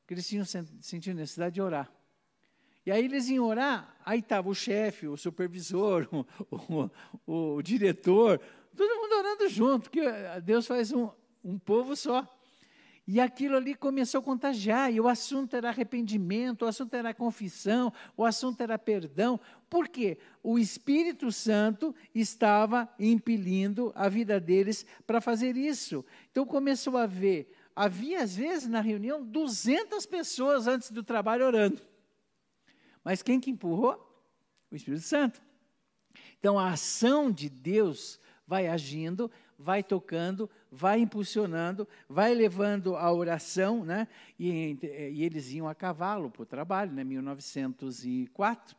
porque 0.00 0.14
eles 0.14 0.28
tinham 0.28 0.44
sentido 0.44 1.16
necessidade 1.16 1.54
de 1.54 1.62
orar. 1.62 1.90
E 2.84 2.90
aí 2.90 3.04
eles 3.04 3.28
iam 3.28 3.46
orar, 3.46 3.96
aí 4.04 4.18
estava 4.18 4.48
o 4.48 4.54
chefe, 4.54 5.06
o 5.06 5.16
supervisor, 5.16 6.08
o, 6.50 6.90
o, 7.26 7.56
o, 7.56 7.62
diretor, 7.62 8.40
todo 8.76 8.96
mundo 8.96 9.16
orando 9.16 9.48
junto, 9.48 9.90
porque 9.90 10.02
Deus 10.44 10.66
faz 10.66 10.92
um, 10.92 11.08
um 11.42 11.58
povo 11.58 11.96
só. 11.96 12.28
E 13.06 13.18
aquilo 13.18 13.56
ali 13.56 13.74
começou 13.74 14.20
a 14.20 14.22
contagiar, 14.22 14.92
e 14.92 15.00
o 15.00 15.08
assunto 15.08 15.56
era 15.56 15.68
arrependimento, 15.70 16.62
o 16.62 16.68
assunto 16.68 16.94
era 16.94 17.12
confissão, 17.12 17.92
o 18.16 18.24
assunto 18.24 18.60
era 18.60 18.78
perdão. 18.78 19.40
Por 19.68 19.88
quê? 19.88 20.18
O 20.40 20.56
Espírito 20.56 21.32
Santo 21.32 21.94
estava 22.14 22.88
impelindo 22.98 23.92
a 23.96 24.08
vida 24.08 24.38
deles 24.38 24.86
para 25.04 25.20
fazer 25.20 25.56
isso. 25.56 26.04
Então 26.30 26.46
começou 26.46 26.96
a 26.96 27.06
ver, 27.06 27.52
havia 27.74 28.22
às 28.22 28.36
vezes 28.36 28.68
na 28.68 28.80
reunião 28.80 29.24
200 29.24 30.06
pessoas 30.06 30.68
antes 30.68 30.92
do 30.92 31.02
trabalho 31.02 31.44
orando. 31.44 31.82
Mas 33.02 33.20
quem 33.20 33.40
que 33.40 33.50
empurrou? 33.50 34.08
O 34.70 34.76
Espírito 34.76 35.02
Santo. 35.02 35.42
Então 36.38 36.56
a 36.56 36.70
ação 36.70 37.32
de 37.32 37.48
Deus 37.48 38.20
vai 38.46 38.68
agindo, 38.68 39.30
vai 39.62 39.82
tocando, 39.82 40.50
vai 40.70 41.00
impulsionando, 41.00 41.88
vai 42.08 42.34
levando 42.34 42.96
a 42.96 43.12
oração, 43.12 43.84
né? 43.84 44.08
E, 44.38 44.76
e 45.12 45.22
eles 45.22 45.52
iam 45.52 45.68
a 45.68 45.74
cavalo 45.74 46.30
para 46.30 46.42
o 46.42 46.46
trabalho, 46.46 46.92
né? 46.92 47.04
1904. 47.04 48.76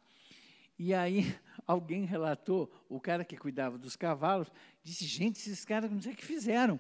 E 0.78 0.94
aí 0.94 1.36
alguém 1.66 2.04
relatou, 2.04 2.72
o 2.90 3.00
cara 3.00 3.24
que 3.24 3.38
cuidava 3.38 3.78
dos 3.78 3.96
cavalos, 3.96 4.52
disse: 4.84 5.06
gente, 5.06 5.38
esses 5.38 5.64
caras 5.64 5.90
não 5.90 6.02
sei 6.02 6.14
o 6.14 6.16
que 6.16 6.26
fizeram. 6.26 6.80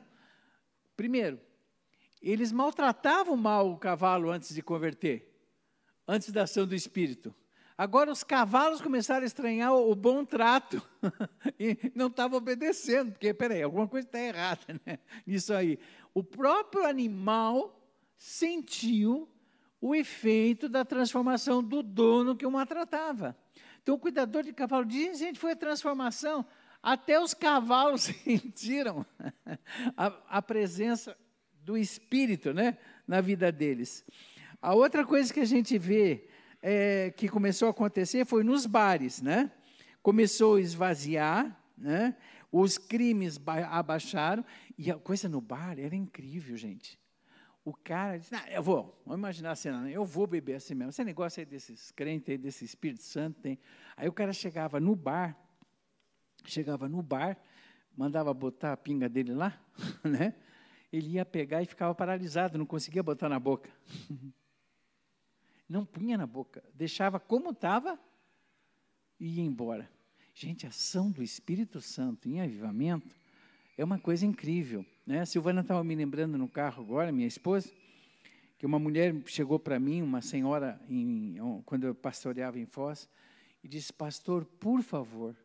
Primeiro, 0.96 1.40
eles 2.22 2.52
maltratavam 2.52 3.38
mal 3.38 3.72
o 3.72 3.78
cavalo 3.78 4.30
antes 4.30 4.54
de 4.54 4.62
converter, 4.62 5.34
antes 6.08 6.32
da 6.32 6.44
ação 6.44 6.68
do 6.68 6.76
Espírito. 6.76 7.34
Agora 7.78 8.12
os 8.12 8.24
cavalos 8.24 8.82
começaram 8.82 9.24
a 9.24 9.26
estranhar 9.26 9.74
o, 9.74 9.96
bom 9.96 10.24
trato 10.24 10.82
e 11.60 11.92
não 11.96 12.08
estavam 12.08 12.38
obedecendo, 12.38 13.12
porque, 13.12 13.34
peraí, 13.34 13.64
alguma 13.64 13.88
coisa 13.88 14.08
está 14.08 14.20
errada 14.20 14.82
né, 14.86 15.00
nisso 15.26 15.54
aí. 15.54 15.80
O 16.14 16.24
próprio 16.24 16.86
animal 16.86 17.80
sentiu 18.18 19.28
o 19.82 19.96
efeito 19.96 20.70
da 20.70 20.86
transformação 20.86 21.64
do 21.64 21.82
dono 21.82 22.36
que 22.36 22.46
o 22.46 22.52
maltratava. 22.52 23.36
Então, 23.82 23.96
o 23.96 24.00
cuidador 24.00 24.44
de 24.44 24.54
cavalo 24.54 24.86
diz, 24.86 25.20
gente, 25.20 25.40
foi 25.40 25.52
a 25.52 25.56
transformação. 25.56 26.46
Até 26.82 27.20
os 27.20 27.34
cavalos 27.34 28.04
sentiram 28.24 29.06
a, 29.98 30.14
a 30.30 30.42
presença 30.42 31.18
do 31.64 31.76
Espírito 31.76 32.54
né, 32.54 32.78
na 33.08 33.20
vida 33.20 33.52
deles. 33.52 34.06
A 34.62 34.74
outra 34.74 35.06
coisa 35.06 35.34
que 35.34 35.40
a 35.40 35.46
gente 35.46 35.78
vê 35.78 36.30
é, 36.66 37.12
que 37.12 37.28
começou 37.28 37.68
a 37.68 37.72
acontecer 37.72 38.26
foi 38.26 38.42
nos 38.42 38.66
bares, 38.66 39.22
né? 39.22 39.52
Começou 40.02 40.56
a 40.56 40.62
esvaziar, 40.62 41.62
né? 41.78 42.16
Os 42.50 42.78
crimes 42.78 43.40
abaixaram 43.70 44.46
e 44.78 44.90
a 44.90 44.96
coisa 44.96 45.28
no 45.28 45.42
bar 45.42 45.78
era 45.78 45.94
incrível, 45.94 46.56
gente. 46.56 46.98
O 47.66 47.74
cara 47.74 48.18
disse, 48.18 48.34
eu 48.50 48.64
vou, 48.64 49.02
vamos 49.06 49.20
imaginar 49.20 49.52
a 49.52 49.56
cena, 49.56 49.82
né? 49.82 49.92
eu 49.92 50.06
vou 50.06 50.26
beber 50.26 50.56
assim 50.56 50.74
mesmo. 50.74 50.90
Esse 50.90 51.04
negócio 51.04 51.42
aí 51.42 51.46
desses 51.46 51.92
crentes, 51.92 52.30
aí, 52.30 52.38
desse 52.38 52.64
Espírito 52.64 53.04
Santo, 53.04 53.42
tem. 53.42 53.60
Aí 53.98 54.08
o 54.08 54.14
cara 54.14 54.32
chegava 54.32 54.80
no 54.80 54.96
bar, 54.96 55.36
chegava 56.46 56.88
no 56.88 57.02
bar, 57.02 57.38
mandava 57.96 58.34
botar 58.34 58.74
a 58.74 58.78
pinga 58.78 59.10
dele 59.10 59.34
lá, 59.34 59.60
né? 60.04 60.34
Ele 60.92 61.12
ia 61.12 61.26
pegar 61.26 61.62
e 61.62 61.66
ficava 61.66 61.94
paralisado, 61.96 62.58
não 62.58 62.66
conseguia 62.66 63.02
botar 63.04 63.28
na 63.28 63.40
boca. 63.40 63.70
Não 65.74 65.84
punha 65.84 66.16
na 66.20 66.28
boca, 66.28 66.64
deixava 66.76 67.20
como 67.20 67.50
estava 67.50 68.00
e 69.20 69.38
ia 69.38 69.42
embora. 69.42 69.90
Gente, 70.32 70.68
a 70.68 70.70
ação 70.70 71.10
do 71.10 71.24
Espírito 71.24 71.82
Santo 71.82 72.30
em 72.30 72.40
avivamento 72.42 73.16
é 73.76 73.84
uma 73.84 73.98
coisa 73.98 74.24
incrível. 74.24 74.86
Né? 75.04 75.22
A 75.22 75.26
Silvana 75.26 75.62
estava 75.62 75.84
me 75.84 75.96
lembrando 75.96 76.38
no 76.38 76.48
carro 76.48 76.84
agora, 76.84 77.12
minha 77.12 77.26
esposa, 77.26 77.72
que 78.60 78.68
uma 78.68 78.78
mulher 78.78 79.16
chegou 79.26 79.58
para 79.58 79.80
mim, 79.80 80.04
uma 80.04 80.22
senhora, 80.22 80.80
em, 80.88 81.38
quando 81.66 81.88
eu 81.88 81.96
pastoreava 81.96 82.60
em 82.60 82.68
Foz, 82.68 83.10
e 83.64 83.68
disse: 83.68 83.92
Pastor, 83.92 84.46
por 84.46 84.84
favor, 84.84 85.36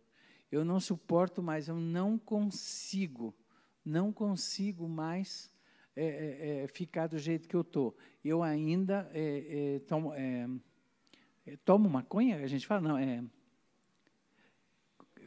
eu 0.53 0.63
não 0.63 0.79
suporto 0.79 1.43
mais, 1.43 1.69
eu 1.69 1.77
não 1.77 2.19
consigo, 2.19 3.35
não 3.83 4.13
consigo 4.13 4.87
mais 4.87 5.51
é, 5.95 6.05
é, 6.05 6.65
é, 6.65 6.67
ficar 6.69 7.07
do 7.07 7.19
jeito 7.19 7.49
que 7.49 7.57
eu 7.57 7.63
estou. 7.63 7.97
Eu 8.25 8.43
ainda 8.43 9.11
é, 9.13 9.77
é, 9.77 9.79
tomo, 9.81 10.13
tomo 11.65 11.89
maconha, 11.89 12.37
a 12.37 12.47
gente 12.47 12.67
fala, 12.67 12.81
não, 12.81 12.99
é. 12.99 13.23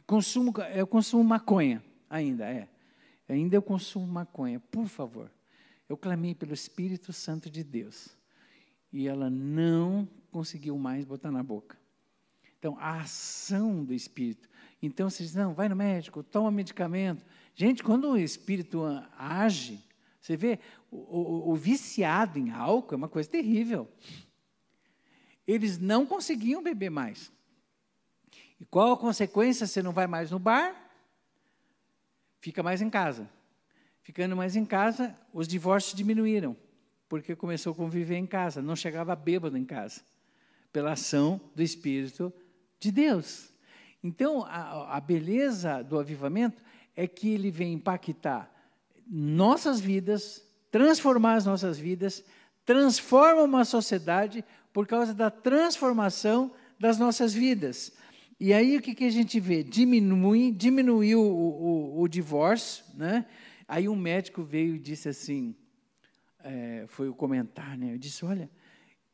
Consumo, 0.06 0.52
eu 0.74 0.86
consumo 0.86 1.24
maconha 1.24 1.82
ainda, 2.08 2.48
é. 2.48 2.68
Ainda 3.28 3.56
eu 3.56 3.62
consumo 3.62 4.06
maconha, 4.06 4.60
por 4.60 4.86
favor. 4.86 5.30
Eu 5.88 5.96
clamei 5.96 6.34
pelo 6.34 6.52
Espírito 6.52 7.12
Santo 7.12 7.50
de 7.50 7.62
Deus. 7.62 8.16
E 8.92 9.06
ela 9.06 9.30
não 9.30 10.08
conseguiu 10.30 10.76
mais 10.78 11.04
botar 11.04 11.30
na 11.30 11.42
boca. 11.42 11.78
Então, 12.58 12.76
a 12.78 13.00
ação 13.00 13.84
do 13.84 13.92
Espírito. 13.92 14.48
Então, 14.80 15.08
você 15.08 15.22
diz, 15.22 15.34
não, 15.34 15.54
vai 15.54 15.68
no 15.68 15.76
médico, 15.76 16.22
toma 16.22 16.50
medicamento. 16.50 17.24
Gente, 17.54 17.82
quando 17.82 18.10
o 18.10 18.16
Espírito 18.16 18.82
age, 19.16 19.82
você 20.22 20.36
vê, 20.36 20.60
o, 20.88 20.96
o, 20.96 21.50
o 21.50 21.54
viciado 21.56 22.38
em 22.38 22.52
álcool 22.52 22.94
é 22.94 22.96
uma 22.96 23.08
coisa 23.08 23.28
terrível. 23.28 23.88
Eles 25.44 25.78
não 25.78 26.06
conseguiam 26.06 26.62
beber 26.62 26.90
mais. 26.90 27.32
E 28.60 28.64
qual 28.64 28.92
a 28.92 28.96
consequência? 28.96 29.66
Você 29.66 29.82
não 29.82 29.92
vai 29.92 30.06
mais 30.06 30.30
no 30.30 30.38
bar, 30.38 30.72
fica 32.38 32.62
mais 32.62 32.80
em 32.80 32.88
casa. 32.88 33.28
Ficando 34.00 34.36
mais 34.36 34.54
em 34.54 34.64
casa, 34.64 35.16
os 35.32 35.48
divórcios 35.48 35.94
diminuíram, 35.94 36.56
porque 37.08 37.34
começou 37.34 37.72
a 37.72 37.76
conviver 37.76 38.16
em 38.16 38.26
casa, 38.26 38.62
não 38.62 38.76
chegava 38.76 39.16
bêbado 39.16 39.58
em 39.58 39.64
casa, 39.64 40.02
pela 40.72 40.92
ação 40.92 41.40
do 41.54 41.62
Espírito 41.62 42.32
de 42.78 42.92
Deus. 42.92 43.52
Então, 44.02 44.44
a, 44.44 44.96
a 44.96 45.00
beleza 45.00 45.82
do 45.82 45.98
avivamento 45.98 46.62
é 46.94 47.08
que 47.08 47.30
ele 47.30 47.50
vem 47.50 47.72
impactar 47.72 48.51
nossas 49.08 49.80
vidas, 49.80 50.42
transformar 50.70 51.34
as 51.34 51.46
nossas 51.46 51.78
vidas, 51.78 52.24
transforma 52.64 53.42
uma 53.42 53.64
sociedade 53.64 54.44
por 54.72 54.86
causa 54.86 55.12
da 55.12 55.30
transformação 55.30 56.52
das 56.78 56.98
nossas 56.98 57.32
vidas. 57.32 57.92
E 58.40 58.52
aí 58.52 58.76
o 58.76 58.82
que, 58.82 58.94
que 58.94 59.04
a 59.04 59.10
gente 59.10 59.38
vê? 59.38 59.62
Diminui, 59.62 60.50
diminuiu 60.50 61.20
o, 61.20 61.98
o, 61.98 62.02
o 62.02 62.08
divórcio, 62.08 62.84
né? 62.94 63.26
Aí 63.68 63.88
um 63.88 63.96
médico 63.96 64.42
veio 64.42 64.74
e 64.74 64.78
disse 64.78 65.08
assim, 65.08 65.54
é, 66.42 66.84
foi 66.88 67.08
o 67.08 67.14
comentário, 67.14 67.78
né? 67.78 67.94
Eu 67.94 67.98
disse, 67.98 68.24
olha, 68.24 68.50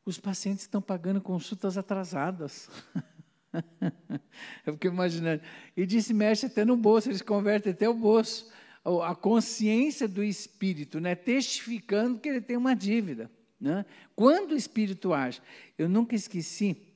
os 0.04 0.18
pacientes 0.18 0.62
estão 0.62 0.80
pagando 0.80 1.20
consultas 1.20 1.76
atrasadas. 1.76 2.70
Eu 4.64 4.74
fiquei 4.74 4.90
imaginando. 4.90 5.42
E 5.76 5.84
disse, 5.84 6.14
mexe 6.14 6.46
até 6.46 6.64
no 6.64 6.76
bolso, 6.76 7.08
eles 7.08 7.22
convertem 7.22 7.72
até 7.72 7.88
o 7.88 7.94
bolso 7.94 8.50
a 8.84 9.14
consciência 9.14 10.08
do 10.08 10.22
espírito, 10.24 11.00
né, 11.00 11.14
testificando 11.14 12.18
que 12.18 12.28
ele 12.28 12.40
tem 12.40 12.56
uma 12.56 12.74
dívida. 12.74 13.30
Né? 13.60 13.84
Quando 14.14 14.52
o 14.52 14.56
espírito 14.56 15.12
age, 15.12 15.42
eu 15.76 15.88
nunca 15.88 16.14
esqueci 16.14 16.88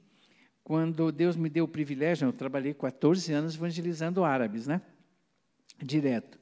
quando 0.64 1.10
Deus 1.10 1.36
me 1.36 1.48
deu 1.48 1.64
o 1.64 1.68
privilégio, 1.68 2.28
eu 2.28 2.32
trabalhei 2.32 2.72
14 2.72 3.32
anos 3.32 3.56
evangelizando 3.56 4.22
árabes, 4.22 4.66
né? 4.66 4.80
Direto. 5.82 6.38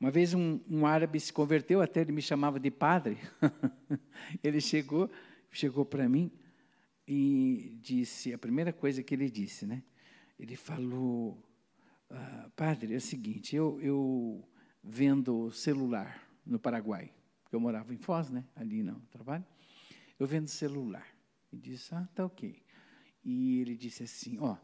Uma 0.00 0.10
vez 0.10 0.34
um, 0.34 0.58
um 0.68 0.86
árabe 0.86 1.20
se 1.20 1.32
converteu, 1.32 1.80
até 1.80 2.00
ele 2.00 2.12
me 2.12 2.22
chamava 2.22 2.58
de 2.58 2.70
padre. 2.70 3.18
ele 4.42 4.60
chegou, 4.60 5.10
chegou 5.50 5.84
para 5.84 6.08
mim 6.08 6.30
e 7.06 7.78
disse, 7.80 8.32
a 8.32 8.38
primeira 8.38 8.72
coisa 8.72 9.02
que 9.02 9.14
ele 9.14 9.30
disse, 9.30 9.66
né? 9.66 9.82
Ele 10.40 10.56
falou, 10.56 11.40
ah, 12.10 12.50
padre, 12.56 12.94
é 12.94 12.96
o 12.96 13.00
seguinte, 13.00 13.54
eu, 13.54 13.78
eu 13.80 14.42
vendo 14.82 15.50
celular 15.52 16.26
no 16.44 16.58
Paraguai, 16.58 17.12
porque 17.42 17.54
eu 17.54 17.60
morava 17.60 17.94
em 17.94 17.98
Foz, 17.98 18.30
né? 18.30 18.44
Ali 18.56 18.82
no 18.82 19.00
trabalho, 19.10 19.44
eu 20.18 20.26
vendo 20.26 20.48
celular. 20.48 21.06
E 21.52 21.56
disse, 21.56 21.94
ah, 21.94 22.08
tá 22.14 22.24
ok. 22.24 22.62
E 23.24 23.60
ele 23.60 23.76
disse 23.76 24.02
assim, 24.02 24.38
ó, 24.40 24.56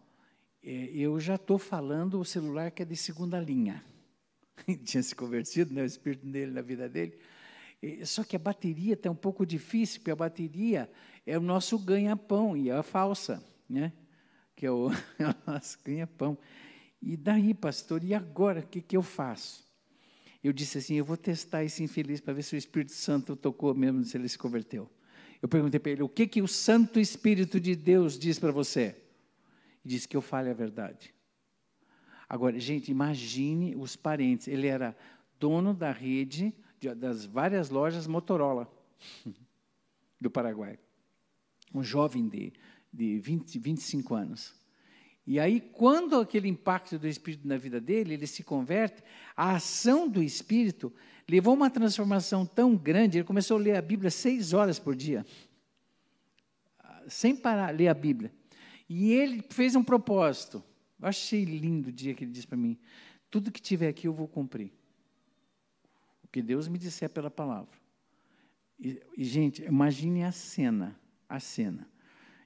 é, 0.63 0.71
eu 0.71 1.21
já 1.21 1.37
estou 1.37 1.59
falando 1.59 2.19
o 2.19 2.25
celular 2.25 2.71
que 2.71 2.83
é 2.83 2.87
de 2.87 2.97
segunda 2.97 3.39
linha. 3.39 3.85
tinha 4.85 5.03
se 5.03 5.15
convertido, 5.15 5.73
né, 5.73 5.83
o 5.83 5.87
espírito 5.87 6.27
dele 6.27 6.53
na 6.53 6.63
vida 6.63 6.89
dele. 6.89 7.19
Só 8.05 8.25
que 8.25 8.35
a 8.35 8.39
bateria 8.41 8.95
está 8.95 9.09
um 9.09 9.15
pouco 9.15 9.47
difícil, 9.47 10.01
porque 10.01 10.11
a 10.11 10.17
bateria 10.17 10.91
é 11.25 11.39
o 11.39 11.41
nosso 11.41 11.79
ganha-pão, 11.79 12.57
e 12.57 12.71
é 12.71 12.73
a 12.73 12.83
falsa, 12.83 13.45
né? 13.69 13.93
que 14.59 14.67
é 14.67 14.71
o, 14.73 14.91
é 15.21 15.29
o 15.29 15.35
nosso 15.53 15.79
ganha-pão. 15.85 16.37
E 17.01 17.17
daí, 17.17 17.55
pastor, 17.55 18.03
e 18.03 18.13
agora, 18.13 18.59
o 18.61 18.67
que, 18.67 18.81
que 18.81 18.97
eu 18.97 19.03
faço? 19.03 19.68
Eu 20.43 20.53
disse 20.53 20.79
assim, 20.79 20.95
eu 20.95 21.05
vou 21.05 21.17
testar 21.17 21.65
esse 21.65 21.83
infeliz 21.83 22.21
para 22.21 22.35
ver 22.35 22.43
se 22.43 22.55
o 22.55 22.59
Espírito 22.59 22.93
Santo 22.93 23.35
tocou 23.35 23.75
mesmo, 23.75 24.05
se 24.05 24.17
ele 24.17 24.29
se 24.29 24.39
converteu. 24.39 24.89
Eu 25.43 25.49
perguntei 25.49 25.79
para 25.79 25.93
ele, 25.93 26.03
o 26.03 26.09
que, 26.09 26.27
que 26.27 26.43
o 26.43 26.49
Santo 26.49 26.99
Espírito 26.99 27.61
de 27.61 27.75
Deus 27.75 28.19
diz 28.19 28.39
para 28.39 28.53
você? 28.53 28.83
Ele 28.83 28.97
disse 29.85 30.09
que 30.09 30.17
eu 30.17 30.23
fale 30.23 30.51
a 30.51 30.55
verdade. 30.55 31.15
Agora, 32.29 32.59
gente, 32.59 32.91
imagine 32.91 33.75
os 33.75 33.97
parentes. 33.97 34.49
Ele 34.49 34.67
era 34.67 34.97
dono 35.39 35.73
da 35.73 35.91
rede 35.91 36.55
de, 36.79 36.95
das 36.95 37.25
várias 37.25 37.71
lojas 37.71 38.07
Motorola 38.07 38.71
do 40.21 40.31
Paraguai. 40.31 40.79
Um 41.75 41.83
jovem 41.83 42.29
de, 42.29 42.53
de 42.93 43.19
20, 43.19 43.59
25 43.59 44.15
anos. 44.15 44.58
E 45.31 45.39
aí, 45.39 45.61
quando 45.61 46.19
aquele 46.19 46.49
impacto 46.49 46.99
do 46.99 47.07
Espírito 47.07 47.47
na 47.47 47.59
vida 47.59 47.79
dele, 47.79 48.15
ele 48.15 48.27
se 48.27 48.43
converte, 48.43 49.05
a 49.37 49.57
ação 49.57 50.09
do 50.09 50.23
Espírito 50.23 50.91
levou 51.29 51.53
uma 51.53 51.69
transformação 51.69 52.47
tão 52.47 52.75
grande, 52.75 53.19
ele 53.19 53.27
começou 53.27 53.59
a 53.59 53.61
ler 53.61 53.77
a 53.77 53.83
Bíblia 53.83 54.11
seis 54.11 54.55
horas 54.55 54.79
por 54.79 54.97
dia, 54.97 55.27
sem 57.09 57.37
parar, 57.37 57.75
ler 57.75 57.89
a 57.89 57.95
Bíblia. 57.95 58.33
E 58.89 59.13
ele 59.13 59.45
fez 59.51 59.77
um 59.77 59.85
propósito, 59.85 60.65
eu 60.99 61.07
achei 61.07 61.45
lindo 61.45 61.91
o 61.91 61.93
dia 61.93 62.15
que 62.15 62.25
ele 62.25 62.33
disse 62.33 62.47
para 62.47 62.57
mim: 62.57 62.79
tudo 63.31 63.53
que 63.53 63.61
tiver 63.61 63.89
aqui 63.89 64.09
eu 64.09 64.15
vou 64.15 64.29
cumprir. 64.29 64.73
O 66.25 66.29
que 66.29 66.41
Deus 66.41 66.69
me 66.69 66.79
disser 66.79 67.11
pela 67.11 67.31
palavra. 67.31 67.79
E, 68.81 68.99
e, 69.15 69.25
gente, 69.25 69.63
imagine 69.63 70.25
a 70.25 70.33
cena, 70.33 70.99
a 71.29 71.39
cena. 71.39 71.87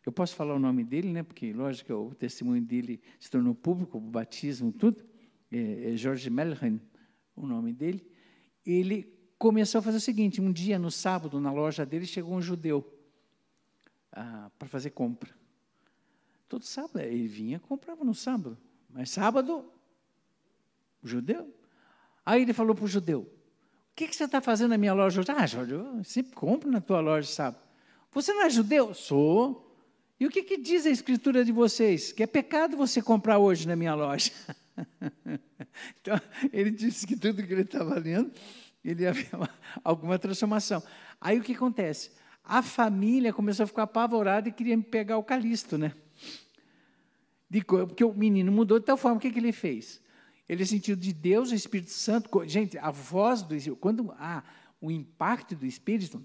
Eu 0.04 0.12
posso 0.12 0.35
falar 0.35 0.54
o 0.54 0.59
nome 0.59 0.82
dele, 0.82 1.09
né? 1.09 1.23
Porque, 1.23 1.52
lógico, 1.52 1.92
o 1.92 2.14
testemunho 2.14 2.62
dele 2.62 3.00
se 3.21 3.30
tornou 3.30 3.54
público, 3.54 3.99
o 3.99 4.00
batismo, 4.00 4.73
tudo. 4.73 5.04
É, 5.50 5.92
é 5.92 5.97
Jorge 5.97 6.28
Melren, 6.28 6.80
o 7.37 7.47
nome 7.47 7.73
dele. 7.73 8.04
Ele 8.66 9.12
começou 9.38 9.78
a 9.78 9.82
fazer 9.82 9.99
o 9.99 10.00
seguinte: 10.00 10.40
um 10.40 10.52
dia, 10.52 10.78
no 10.78 10.90
sábado, 10.90 11.40
na 11.40 11.52
loja 11.52 11.87
dele, 11.87 12.06
chegou 12.06 12.35
um 12.35 12.42
judeu 12.42 12.85
ah, 14.11 14.50
para 14.59 14.68
fazer 14.68 14.90
compra. 14.90 15.30
Todo 16.49 16.64
sábado. 16.64 16.99
Ele 17.00 17.28
vinha 17.28 17.61
comprava 17.61 18.04
no 18.04 18.14
sábado. 18.14 18.59
Mas 18.90 19.11
sábado, 19.11 19.64
judeu. 21.02 21.54
Aí 22.26 22.42
ele 22.42 22.52
falou 22.52 22.75
para 22.75 22.85
o 22.85 22.88
judeu: 22.88 23.21
O 23.21 23.28
que, 23.94 24.09
que 24.09 24.16
você 24.16 24.25
está 24.25 24.40
fazendo 24.40 24.71
na 24.71 24.78
minha 24.78 24.94
loja 24.94 25.21
hoje? 25.21 25.30
Ah, 25.30 25.47
Jorge, 25.47 25.73
eu 25.73 26.02
sempre 26.02 26.32
compro 26.35 26.71
na 26.71 26.80
tua 26.80 27.00
loja 27.00 27.29
sábado. 27.29 27.62
Você 28.11 28.33
não 28.33 28.42
é 28.42 28.50
judeu? 28.50 28.94
Sou. 28.94 29.71
E 30.22 30.26
o 30.26 30.30
que, 30.30 30.44
que 30.44 30.56
diz 30.56 30.87
a 30.87 30.90
escritura 30.90 31.44
de 31.44 31.50
vocês? 31.50 32.12
Que 32.12 32.22
é 32.22 32.28
pecado 32.28 32.76
você 32.76 33.02
comprar 33.02 33.40
hoje 33.40 33.66
na 33.66 33.74
minha 33.74 33.92
loja. 33.92 34.30
então, 36.00 36.16
ele 36.52 36.70
disse 36.70 37.04
que 37.04 37.16
tudo 37.16 37.44
que 37.44 37.52
ele 37.52 37.62
estava 37.62 37.98
lendo, 37.98 38.30
ele 38.85 39.04
havia 39.04 39.26
alguma 39.82 40.20
transformação. 40.20 40.80
Aí 41.20 41.40
o 41.40 41.42
que 41.42 41.54
acontece? 41.54 42.12
A 42.44 42.62
família 42.62 43.32
começou 43.32 43.64
a 43.64 43.66
ficar 43.66 43.82
apavorada 43.82 44.48
e 44.48 44.52
queria 44.52 44.78
pegar 44.78 45.18
o 45.18 45.24
calisto, 45.24 45.76
né? 45.76 45.92
De, 47.50 47.64
porque 47.64 48.04
o 48.04 48.14
menino 48.14 48.52
mudou 48.52 48.78
de 48.78 48.87
tal 48.87 48.96
forma, 48.96 49.16
o 49.16 49.20
que, 49.20 49.28
que 49.28 49.40
ele 49.40 49.50
fez? 49.50 50.00
Ele 50.48 50.64
sentiu 50.64 50.94
de 50.94 51.12
Deus, 51.12 51.50
o 51.50 51.54
Espírito 51.56 51.90
Santo. 51.90 52.30
Gente, 52.46 52.78
a 52.78 52.92
voz 52.92 53.42
do 53.42 53.56
Espírito, 53.56 53.80
quando 53.80 54.12
há 54.12 54.44
o 54.80 54.88
impacto 54.88 55.56
do 55.56 55.66
Espírito, 55.66 56.24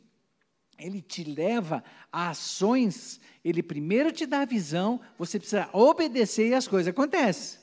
ele 0.78 1.02
te 1.02 1.24
leva 1.24 1.84
a 2.12 2.30
ações, 2.30 3.20
ele 3.44 3.63
primeiro 3.63 4.12
te 4.12 4.26
dá 4.26 4.42
a 4.42 4.46
visão, 4.46 5.00
você 5.18 5.40
precisa 5.40 5.70
obedecer 5.74 6.50
e 6.50 6.54
as 6.54 6.68
coisas 6.68 6.90
acontecem. 6.90 7.60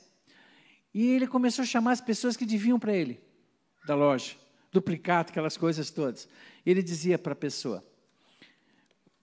E 0.93 1.07
ele 1.11 1.27
começou 1.27 1.63
a 1.63 1.65
chamar 1.65 1.91
as 1.91 2.01
pessoas 2.01 2.37
que 2.37 2.45
deviam 2.45 2.79
para 2.79 2.93
ele, 2.93 3.19
da 3.85 3.95
loja, 3.95 4.35
duplicado, 4.71 5.29
aquelas 5.29 5.57
coisas 5.57 5.89
todas. 5.89 6.27
Ele 6.65 6.81
dizia 6.81 7.17
para 7.17 7.33
a 7.33 7.35
pessoa: 7.35 7.83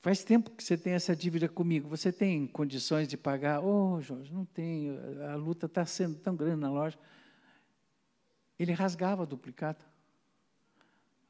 Faz 0.03 0.25
tempo 0.25 0.51
que 0.51 0.65
você 0.65 0.77
tem 0.77 0.95
essa 0.95 1.15
dívida 1.15 1.49
comigo. 1.49 1.89
Você 1.89 2.11
tem 2.11 2.45
condições 2.49 3.07
de 3.07 3.17
pagar? 3.17 3.65
Oh, 3.65 4.01
Jorge, 4.01 4.33
não 4.33 4.45
tenho. 4.45 4.99
A 5.31 5.37
luta 5.37 5.67
está 5.67 5.87
sendo 5.87 6.19
tão 6.19 6.35
grande 6.35 6.61
na 6.61 6.71
loja. 6.71 6.99
Ele 8.59 8.73
rasgava 8.73 9.23
o 9.23 9.27
duplicado. 9.27 9.85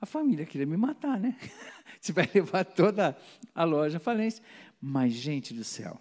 A 0.02 0.06
família 0.06 0.44
queria 0.44 0.66
me 0.66 0.76
matar, 0.76 1.16
né? 1.16 1.38
Você 2.00 2.12
vai 2.12 2.28
levar 2.34 2.64
toda 2.64 3.16
a 3.54 3.62
loja 3.62 3.98
à 3.98 4.00
falência. 4.00 4.42
Mas, 4.80 5.12
gente 5.12 5.54
do 5.54 5.62
céu, 5.62 5.96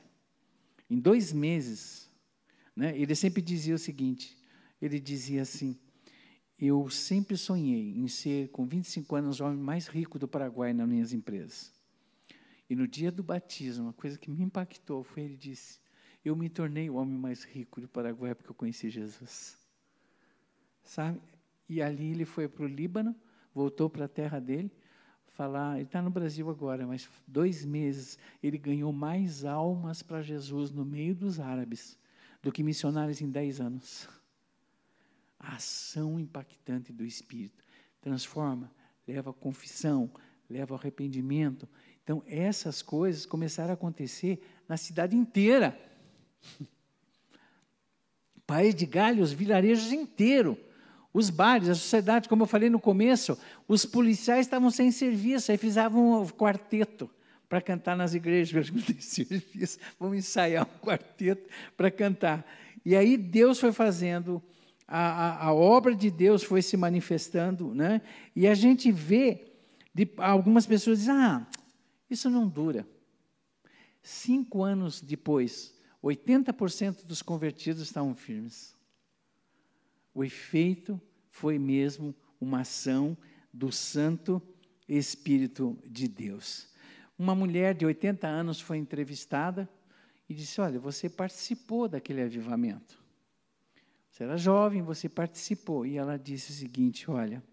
em 0.90 0.98
dois 1.00 1.32
meses, 1.32 2.10
né, 2.76 2.98
ele 2.98 3.14
sempre 3.14 3.44
dizia 3.44 3.76
o 3.76 3.78
seguinte: 3.78 4.36
ele 4.82 5.00
dizia 5.00 5.44
assim, 5.44 5.80
eu 6.58 6.90
sempre 6.90 7.38
sonhei 7.38 7.96
em 7.96 8.08
ser, 8.08 8.50
com 8.50 8.66
25 8.66 9.16
anos, 9.16 9.40
o 9.40 9.46
homem 9.46 9.60
mais 9.60 9.86
rico 9.86 10.18
do 10.18 10.28
Paraguai 10.28 10.74
nas 10.74 10.90
minhas 10.90 11.14
empresas. 11.14 11.72
E 12.68 12.76
no 12.76 12.88
dia 12.88 13.12
do 13.12 13.22
batismo, 13.22 13.84
uma 13.84 13.94
coisa 13.94 14.18
que 14.18 14.32
me 14.32 14.42
impactou 14.42 15.04
foi 15.04 15.22
ele 15.26 15.38
disse: 15.38 15.80
Eu 16.26 16.36
me 16.36 16.50
tornei 16.50 16.90
o 16.90 16.96
homem 16.96 17.20
mais 17.20 17.44
rico 17.44 17.80
do 17.80 17.88
Paraguai 17.88 18.34
porque 18.34 18.50
eu 18.50 18.56
conheci 18.56 18.90
Jesus. 18.90 19.60
Sabe? 20.82 21.22
E 21.70 21.84
ali 21.84 22.10
ele 22.10 22.26
foi 22.26 22.48
para 22.48 22.64
o 22.64 22.68
Líbano, 22.68 23.16
voltou 23.54 23.90
para 23.90 24.06
a 24.06 24.10
terra 24.10 24.40
dele, 24.40 24.72
falar. 25.28 25.76
Ele 25.76 25.84
está 25.84 26.02
no 26.02 26.10
Brasil 26.10 26.50
agora, 26.50 26.86
mas 26.86 27.10
dois 27.28 27.66
meses 27.66 28.18
ele 28.42 28.58
ganhou 28.58 28.92
mais 28.92 29.46
almas 29.46 30.02
para 30.02 30.22
Jesus 30.22 30.72
no 30.72 30.86
meio 30.86 31.16
dos 31.16 31.40
árabes 31.40 31.98
do 32.42 32.52
que 32.52 32.64
missionários 32.64 33.22
em 33.22 33.30
dez 33.30 33.62
anos. 33.62 34.08
A 35.40 35.56
ação 35.56 36.20
impactante 36.20 36.92
do 36.92 37.06
Espírito 37.06 37.64
transforma, 38.00 38.72
leva 39.08 39.32
a 39.32 39.34
confissão, 39.34 40.10
leva 40.50 40.74
ao 40.74 40.80
arrependimento 40.80 41.68
então, 42.04 42.24
essas 42.26 42.82
coisas 42.82 43.26
começaram 43.26 43.72
a 43.72 43.74
acontecer 43.74 44.42
na 44.68 44.76
cidade 44.76 45.16
inteira. 45.16 45.80
País 48.46 48.76
de 48.76 48.86
Galho, 48.86 49.24
os 49.24 49.32
vilarejos 49.32 49.92
inteiros, 49.92 50.58
os 51.14 51.30
bares, 51.30 51.70
a 51.70 51.76
sociedade, 51.76 52.30
como 52.30 52.44
eu 52.44 52.48
falei 52.48 52.70
no 52.70 52.80
começo, 52.80 53.38
os 53.68 53.86
policiais 53.86 54.46
estavam 54.46 54.72
sem 54.72 54.92
serviço, 54.92 55.52
aí 55.52 55.58
fizeram 55.58 56.22
um 56.22 56.28
quarteto 56.28 57.10
para 57.50 57.62
cantar 57.62 57.98
nas 57.98 58.14
igrejas. 58.14 58.70
vamos 60.00 60.18
ensaiar 60.18 60.66
um 60.66 60.80
quarteto 60.80 61.50
para 61.76 61.92
cantar. 61.92 62.46
E 62.86 62.96
aí 62.96 63.18
Deus 63.18 63.60
foi 63.60 63.74
fazendo, 63.74 64.42
a, 64.88 65.00
a, 65.00 65.46
a, 65.48 65.54
obra 65.54 65.94
de 65.94 66.10
Deus 66.10 66.44
foi 66.44 66.62
se 66.62 66.78
manifestando, 66.78 67.76
né? 67.76 68.02
e 68.36 68.48
a 68.48 68.56
gente 68.56 68.92
vê, 68.92 69.54
de, 69.94 70.10
algumas 70.18 70.66
pessoas 70.66 71.00
dizem, 71.00 71.14
ah, 71.14 71.46
isso 72.10 72.30
não 72.30 72.48
dura. 72.48 72.88
Cinco 74.02 74.64
anos 74.64 75.02
depois, 75.02 75.74
80% 76.02 77.06
dos 77.06 77.22
convertidos 77.22 77.84
estavam 77.84 78.16
firmes. 78.16 78.76
O 80.14 80.24
efeito 80.24 81.00
foi 81.30 81.58
mesmo 81.58 82.16
uma 82.40 82.62
ação 82.62 83.18
do 83.54 83.72
Santo 83.72 84.42
Espírito 84.88 85.78
de 85.86 86.08
Deus. 86.08 86.70
Uma 87.18 87.36
mulher 87.36 87.76
de 87.76 87.86
80 87.86 88.28
anos 88.28 88.60
foi 88.60 88.78
entrevistada 88.78 89.70
e 90.28 90.34
disse: 90.34 90.60
Olha, 90.60 90.80
você 90.80 91.10
participou 91.10 91.88
daquele 91.88 92.22
avivamento. 92.22 93.02
Você 94.10 94.24
era 94.24 94.38
jovem, 94.38 94.82
você 94.82 95.08
participou. 95.08 95.86
E 95.86 95.98
ela 95.98 96.18
disse 96.18 96.52
o 96.52 96.56
seguinte: 96.56 97.10
Olha, 97.10 97.44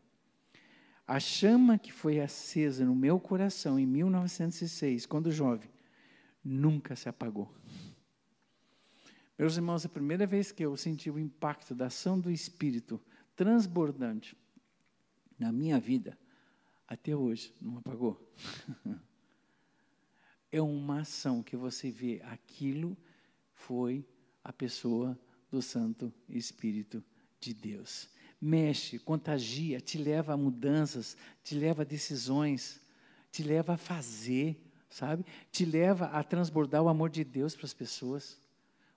a 1.06 1.20
chama 1.20 1.78
que 1.78 1.92
foi 1.92 2.20
acesa 2.20 2.84
no 2.84 2.94
meu 2.94 3.20
coração 3.20 3.78
em 3.78 3.86
1906, 3.86 5.06
quando 5.06 5.30
jovem, 5.30 5.70
nunca 6.44 6.96
se 6.96 7.08
apagou. 7.08 7.57
Meus 9.38 9.54
irmãos, 9.54 9.86
a 9.86 9.88
primeira 9.88 10.26
vez 10.26 10.50
que 10.50 10.64
eu 10.64 10.76
senti 10.76 11.08
o 11.08 11.18
impacto 11.18 11.72
da 11.72 11.86
ação 11.86 12.18
do 12.18 12.28
Espírito 12.28 13.00
transbordante 13.36 14.36
na 15.38 15.52
minha 15.52 15.78
vida, 15.78 16.18
até 16.88 17.14
hoje, 17.14 17.54
não 17.60 17.78
apagou. 17.78 18.20
é 20.50 20.60
uma 20.60 21.02
ação 21.02 21.40
que 21.40 21.56
você 21.56 21.88
vê, 21.88 22.20
aquilo 22.24 22.96
foi 23.52 24.04
a 24.42 24.52
pessoa 24.52 25.16
do 25.48 25.62
Santo 25.62 26.12
Espírito 26.28 27.04
de 27.38 27.54
Deus. 27.54 28.08
Mexe, 28.40 28.98
contagia, 28.98 29.80
te 29.80 29.98
leva 29.98 30.32
a 30.32 30.36
mudanças, 30.36 31.16
te 31.44 31.54
leva 31.54 31.82
a 31.82 31.84
decisões, 31.84 32.80
te 33.30 33.44
leva 33.44 33.74
a 33.74 33.76
fazer, 33.76 34.60
sabe? 34.90 35.24
Te 35.52 35.64
leva 35.64 36.06
a 36.06 36.24
transbordar 36.24 36.82
o 36.82 36.88
amor 36.88 37.08
de 37.08 37.22
Deus 37.22 37.54
para 37.54 37.66
as 37.66 37.74
pessoas. 37.74 38.47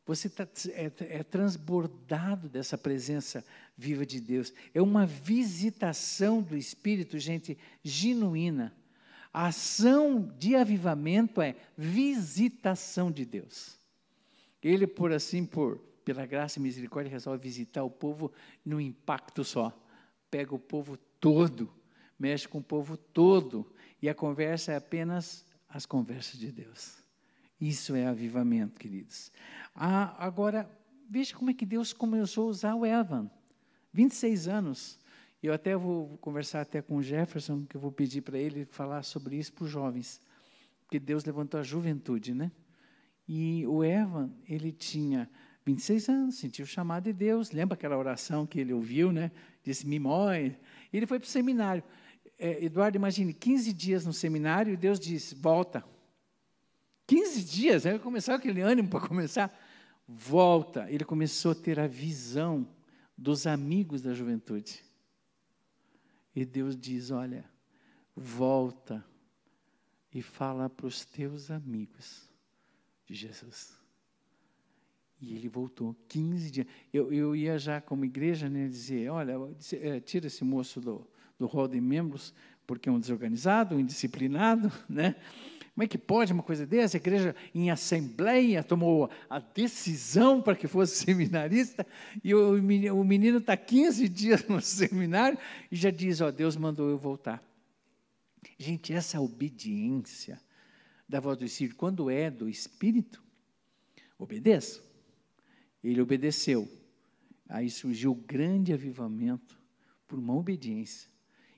Você 0.05 0.29
tá, 0.29 0.47
é, 0.69 0.91
é 0.99 1.23
transbordado 1.23 2.49
dessa 2.49 2.77
presença 2.77 3.45
viva 3.77 4.05
de 4.05 4.19
Deus. 4.19 4.53
É 4.73 4.81
uma 4.81 5.05
visitação 5.05 6.41
do 6.41 6.57
Espírito, 6.57 7.19
gente, 7.19 7.57
genuína. 7.83 8.75
A 9.33 9.47
ação 9.47 10.33
de 10.37 10.55
avivamento 10.55 11.41
é 11.41 11.55
visitação 11.77 13.11
de 13.11 13.25
Deus. 13.25 13.77
Ele, 14.61 14.85
por 14.85 15.11
assim, 15.13 15.45
por 15.45 15.79
pela 16.03 16.25
graça 16.25 16.59
e 16.59 16.61
misericórdia, 16.61 17.11
resolve 17.11 17.41
visitar 17.41 17.83
o 17.83 17.89
povo 17.89 18.31
num 18.65 18.79
impacto 18.79 19.43
só. 19.43 19.71
Pega 20.29 20.53
o 20.53 20.59
povo 20.59 20.97
todo, 21.19 21.71
mexe 22.17 22.47
com 22.47 22.57
o 22.57 22.63
povo 22.63 22.97
todo, 22.97 23.71
e 24.01 24.09
a 24.09 24.15
conversa 24.15 24.73
é 24.73 24.75
apenas 24.75 25.45
as 25.69 25.85
conversas 25.85 26.39
de 26.39 26.51
Deus. 26.51 27.00
Isso 27.61 27.95
é 27.95 28.07
avivamento, 28.07 28.79
queridos. 28.79 29.31
Ah, 29.75 30.15
agora, 30.17 30.67
veja 31.07 31.35
como 31.35 31.51
é 31.51 31.53
que 31.53 31.65
Deus 31.65 31.93
começou 31.93 32.47
a 32.47 32.49
usar 32.49 32.75
o 32.75 32.83
Evan. 32.83 33.29
26 33.93 34.47
anos. 34.47 34.99
Eu 35.43 35.53
até 35.53 35.75
vou 35.75 36.17
conversar 36.17 36.61
até 36.61 36.81
com 36.81 36.97
o 36.97 37.03
Jefferson, 37.03 37.63
que 37.65 37.77
eu 37.77 37.81
vou 37.81 37.91
pedir 37.91 38.21
para 38.21 38.39
ele 38.39 38.65
falar 38.65 39.03
sobre 39.03 39.37
isso 39.37 39.53
para 39.53 39.65
os 39.65 39.69
jovens. 39.69 40.19
Porque 40.81 40.99
Deus 40.99 41.23
levantou 41.23 41.59
a 41.59 41.63
juventude, 41.63 42.33
né? 42.33 42.51
E 43.27 43.65
o 43.67 43.83
Evan, 43.83 44.31
ele 44.49 44.71
tinha 44.71 45.29
26 45.63 46.09
anos, 46.09 46.35
sentiu 46.37 46.65
o 46.65 46.67
chamado 46.67 47.03
de 47.03 47.13
Deus. 47.13 47.51
Lembra 47.51 47.75
aquela 47.75 47.95
oração 47.95 48.47
que 48.47 48.59
ele 48.59 48.73
ouviu, 48.73 49.11
né? 49.11 49.31
Disse, 49.63 49.85
me 49.85 49.99
morre. 49.99 50.55
Ele 50.91 51.05
foi 51.05 51.19
para 51.19 51.27
o 51.27 51.29
seminário. 51.29 51.83
É, 52.39 52.65
Eduardo, 52.65 52.97
imagine, 52.97 53.33
15 53.35 53.71
dias 53.71 54.03
no 54.03 54.13
seminário 54.13 54.73
e 54.73 54.77
Deus 54.77 54.99
disse, 54.99 55.35
volta. 55.35 55.83
15 57.11 57.43
dias, 57.43 57.83
né? 57.83 57.99
começar 57.99 58.35
aquele 58.35 58.61
ânimo 58.61 58.87
para 58.87 59.05
começar. 59.05 59.53
Volta. 60.07 60.89
Ele 60.89 61.03
começou 61.03 61.51
a 61.51 61.55
ter 61.55 61.77
a 61.77 61.85
visão 61.85 62.65
dos 63.17 63.45
amigos 63.45 64.01
da 64.01 64.13
juventude. 64.13 64.81
E 66.33 66.45
Deus 66.45 66.73
diz: 66.77 67.11
Olha, 67.11 67.43
volta 68.15 69.03
e 70.13 70.21
fala 70.21 70.69
para 70.69 70.87
os 70.87 71.03
teus 71.03 71.51
amigos 71.51 72.29
de 73.05 73.13
Jesus. 73.13 73.77
E 75.19 75.35
ele 75.35 75.49
voltou 75.49 75.93
15 76.07 76.49
dias. 76.49 76.67
Eu, 76.93 77.11
eu 77.11 77.35
ia 77.35 77.59
já 77.59 77.81
como 77.81 78.05
igreja 78.05 78.49
né, 78.49 78.69
dizer: 78.69 79.09
Olha, 79.09 79.33
é, 79.73 79.99
tira 79.99 80.27
esse 80.27 80.45
moço 80.45 80.79
do, 80.79 81.05
do 81.37 81.45
rol 81.45 81.67
de 81.67 81.81
membros, 81.81 82.33
porque 82.65 82.87
é 82.87 82.91
um 82.91 83.01
desorganizado, 83.01 83.75
um 83.75 83.81
indisciplinado, 83.81 84.71
né? 84.87 85.17
Como 85.73 85.85
é 85.85 85.87
que 85.87 85.97
pode 85.97 86.33
uma 86.33 86.43
coisa 86.43 86.65
dessa? 86.65 86.97
A 86.97 86.99
igreja 86.99 87.35
em 87.55 87.71
assembleia 87.71 88.63
tomou 88.63 89.09
a 89.29 89.39
decisão 89.39 90.41
para 90.41 90.55
que 90.55 90.67
fosse 90.67 90.95
seminarista 91.05 91.87
e 92.23 92.35
o 92.35 93.03
menino 93.03 93.37
está 93.37 93.55
15 93.55 94.09
dias 94.09 94.47
no 94.47 94.59
seminário 94.61 95.37
e 95.71 95.75
já 95.75 95.89
diz: 95.89 96.19
Ó, 96.19 96.29
Deus 96.29 96.57
mandou 96.57 96.89
eu 96.89 96.97
voltar. 96.97 97.41
Gente, 98.57 98.93
essa 98.93 99.19
obediência 99.21 100.41
da 101.07 101.19
voz 101.19 101.37
do 101.37 101.45
Espírito, 101.45 101.75
quando 101.77 102.09
é 102.09 102.29
do 102.29 102.49
Espírito, 102.49 103.23
obedeça. 104.17 104.81
Ele 105.83 106.01
obedeceu. 106.01 106.69
Aí 107.47 107.69
surgiu 107.69 108.11
o 108.11 108.15
grande 108.15 108.73
avivamento 108.73 109.59
por 110.07 110.19
uma 110.19 110.35
obediência. 110.35 111.09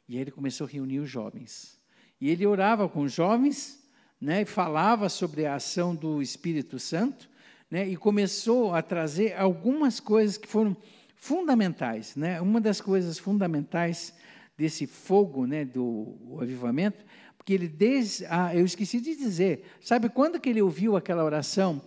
E 0.08 0.16
aí 0.16 0.22
ele 0.22 0.32
começou 0.32 0.66
a 0.66 0.70
reunir 0.70 1.00
os 1.00 1.10
jovens. 1.10 1.80
E 2.20 2.30
ele 2.30 2.46
orava 2.46 2.88
com 2.88 3.02
os 3.02 3.12
jovens 3.12 3.83
né, 4.24 4.46
falava 4.46 5.10
sobre 5.10 5.46
a 5.46 5.56
ação 5.56 5.94
do 5.94 6.22
Espírito 6.22 6.80
Santo, 6.80 7.30
né, 7.70 7.86
e 7.90 7.98
começou 7.98 8.74
a 8.74 8.82
trazer 8.82 9.38
algumas 9.38 10.00
coisas 10.00 10.38
que 10.38 10.48
foram 10.48 10.78
fundamentais. 11.14 12.16
Né? 12.16 12.40
Uma 12.40 12.62
das 12.62 12.80
coisas 12.80 13.20
fundamentais 13.20 14.14
desse 14.58 14.88
fogo 14.88 15.46
né, 15.46 15.66
do 15.66 16.38
avivamento, 16.40 17.04
porque 17.38 17.54
ele 17.54 17.68
desde, 17.68 18.26
ah, 18.30 18.56
eu 18.56 18.64
esqueci 18.64 19.02
de 19.02 19.14
dizer, 19.14 19.66
sabe 19.82 20.08
quando 20.08 20.40
que 20.40 20.50
ele 20.50 20.62
ouviu 20.62 20.96
aquela 20.96 21.26
oração 21.26 21.82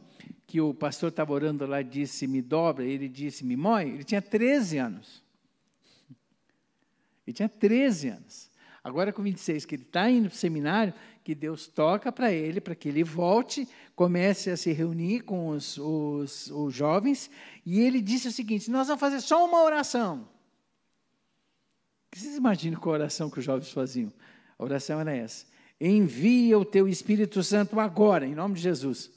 que 0.46 0.61
o 0.61 0.75
pastor 0.75 1.09
estava 1.09 1.33
orando 1.33 1.64
lá 1.64 1.81
disse, 1.81 2.27
me 2.27 2.42
dobra, 2.42 2.85
ele 2.85 3.09
disse, 3.09 3.46
me 3.46 3.57
mói? 3.57 3.88
Ele 3.88 4.05
tinha 4.05 4.20
13 4.20 4.77
anos. 4.77 5.25
Ele 7.27 7.35
tinha 7.35 7.49
13 7.49 8.09
anos. 8.09 8.51
Agora 8.85 9.12
com 9.12 9.22
26, 9.22 9.64
que 9.64 9.75
ele 9.75 9.83
está 9.83 10.09
indo 10.09 10.29
para 10.29 10.37
o 10.37 10.38
seminário, 10.38 10.94
que 11.27 11.35
Deus 11.35 11.67
toca 11.67 12.12
para 12.12 12.31
ele, 12.31 12.61
para 12.61 12.77
que 12.77 12.89
ele 12.89 13.03
volte, 13.03 13.69
comece 13.97 14.49
a 14.49 14.57
se 14.57 14.71
reunir 14.71 15.23
com 15.23 15.49
os, 15.49 15.77
os, 15.77 16.53
os 16.53 16.73
jovens, 16.73 17.29
e 17.65 17.81
ele 17.81 18.01
disse 18.01 18.29
o 18.29 18.31
seguinte: 18.31 18.71
Nós 18.71 18.87
vamos 18.87 19.01
fazer 19.01 19.21
só 19.21 19.45
uma 19.45 19.61
oração. 19.65 20.29
Vocês 22.15 22.37
imaginam 22.37 22.79
qual 22.79 22.95
oração 22.95 23.29
que 23.29 23.41
os 23.41 23.45
jovens 23.45 23.73
faziam? 23.73 24.12
A 24.57 24.62
oração 24.62 25.01
era 25.01 25.12
essa: 25.17 25.47
Envia 25.81 26.57
o 26.57 26.65
teu 26.65 26.87
Espírito 26.87 27.43
Santo 27.43 27.81
agora, 27.81 28.25
em 28.25 28.37
nome 28.37 28.55
de 28.55 28.61
Jesus. 28.61 29.11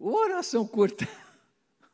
Oração 0.00 0.66
curta. 0.66 1.06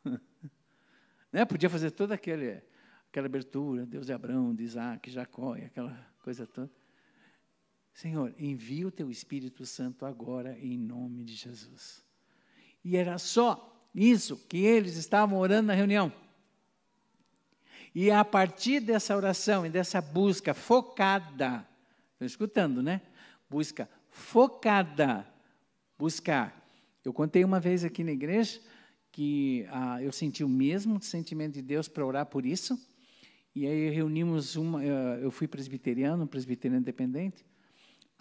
né? 1.31 1.45
Podia 1.45 1.69
fazer 1.69 1.91
toda 1.91 2.15
aquele, 2.15 2.59
aquela 3.07 3.27
abertura, 3.27 3.85
Deus 3.85 4.07
de 4.07 4.13
Abraão, 4.13 4.55
de 4.55 4.63
Isaac, 4.63 5.11
Jacó, 5.11 5.55
e 5.55 5.65
aquela 5.65 5.95
coisa 6.23 6.47
toda. 6.47 6.71
Senhor, 7.93 8.33
envia 8.39 8.87
o 8.87 8.91
teu 8.91 9.11
Espírito 9.11 9.65
Santo 9.65 10.05
agora 10.05 10.57
em 10.59 10.77
nome 10.77 11.23
de 11.23 11.35
Jesus. 11.35 12.03
E 12.83 12.97
era 12.97 13.17
só 13.17 13.87
isso 13.93 14.35
que 14.49 14.57
eles 14.57 14.97
estavam 14.97 15.37
orando 15.37 15.67
na 15.67 15.73
reunião. 15.73 16.11
E 17.93 18.09
a 18.09 18.25
partir 18.25 18.79
dessa 18.79 19.15
oração 19.15 19.65
e 19.65 19.69
dessa 19.69 20.01
busca 20.01 20.53
focada, 20.53 21.67
estão 22.13 22.25
escutando, 22.25 22.81
né? 22.81 23.01
Busca 23.47 23.87
focada, 24.09 25.27
buscar. 25.97 26.59
Eu 27.05 27.13
contei 27.13 27.43
uma 27.43 27.59
vez 27.59 27.83
aqui 27.83 28.03
na 28.03 28.11
igreja 28.11 28.59
que 29.11 29.67
ah, 29.69 30.01
eu 30.01 30.11
senti 30.11 30.43
o 30.43 30.49
mesmo 30.49 30.99
sentimento 30.99 31.53
de 31.53 31.61
Deus 31.61 31.87
para 31.87 32.03
orar 32.03 32.25
por 32.25 32.45
isso. 32.45 32.79
E 33.55 33.67
aí 33.67 33.91
reunimos 33.91 34.55
uma, 34.55 34.79
ah, 34.79 35.19
eu 35.21 35.29
fui 35.29 35.47
presbiteriano, 35.47 36.25
presbiteriano 36.25 36.81
independente, 36.81 37.45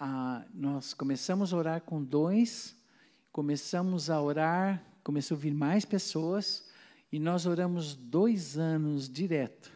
ah, 0.05 0.45
nós 0.53 0.93
começamos 0.93 1.55
a 1.55 1.57
orar 1.57 1.81
com 1.83 2.03
dois, 2.03 2.77
começamos 3.31 4.11
a 4.11 4.21
orar, 4.21 4.85
começou 5.05 5.37
a 5.37 5.41
vir 5.41 5.55
mais 5.55 5.85
pessoas, 5.85 6.69
e 7.12 7.21
nós 7.21 7.47
oramos 7.47 7.95
dois 7.95 8.59
anos 8.59 9.09
direto. 9.09 9.71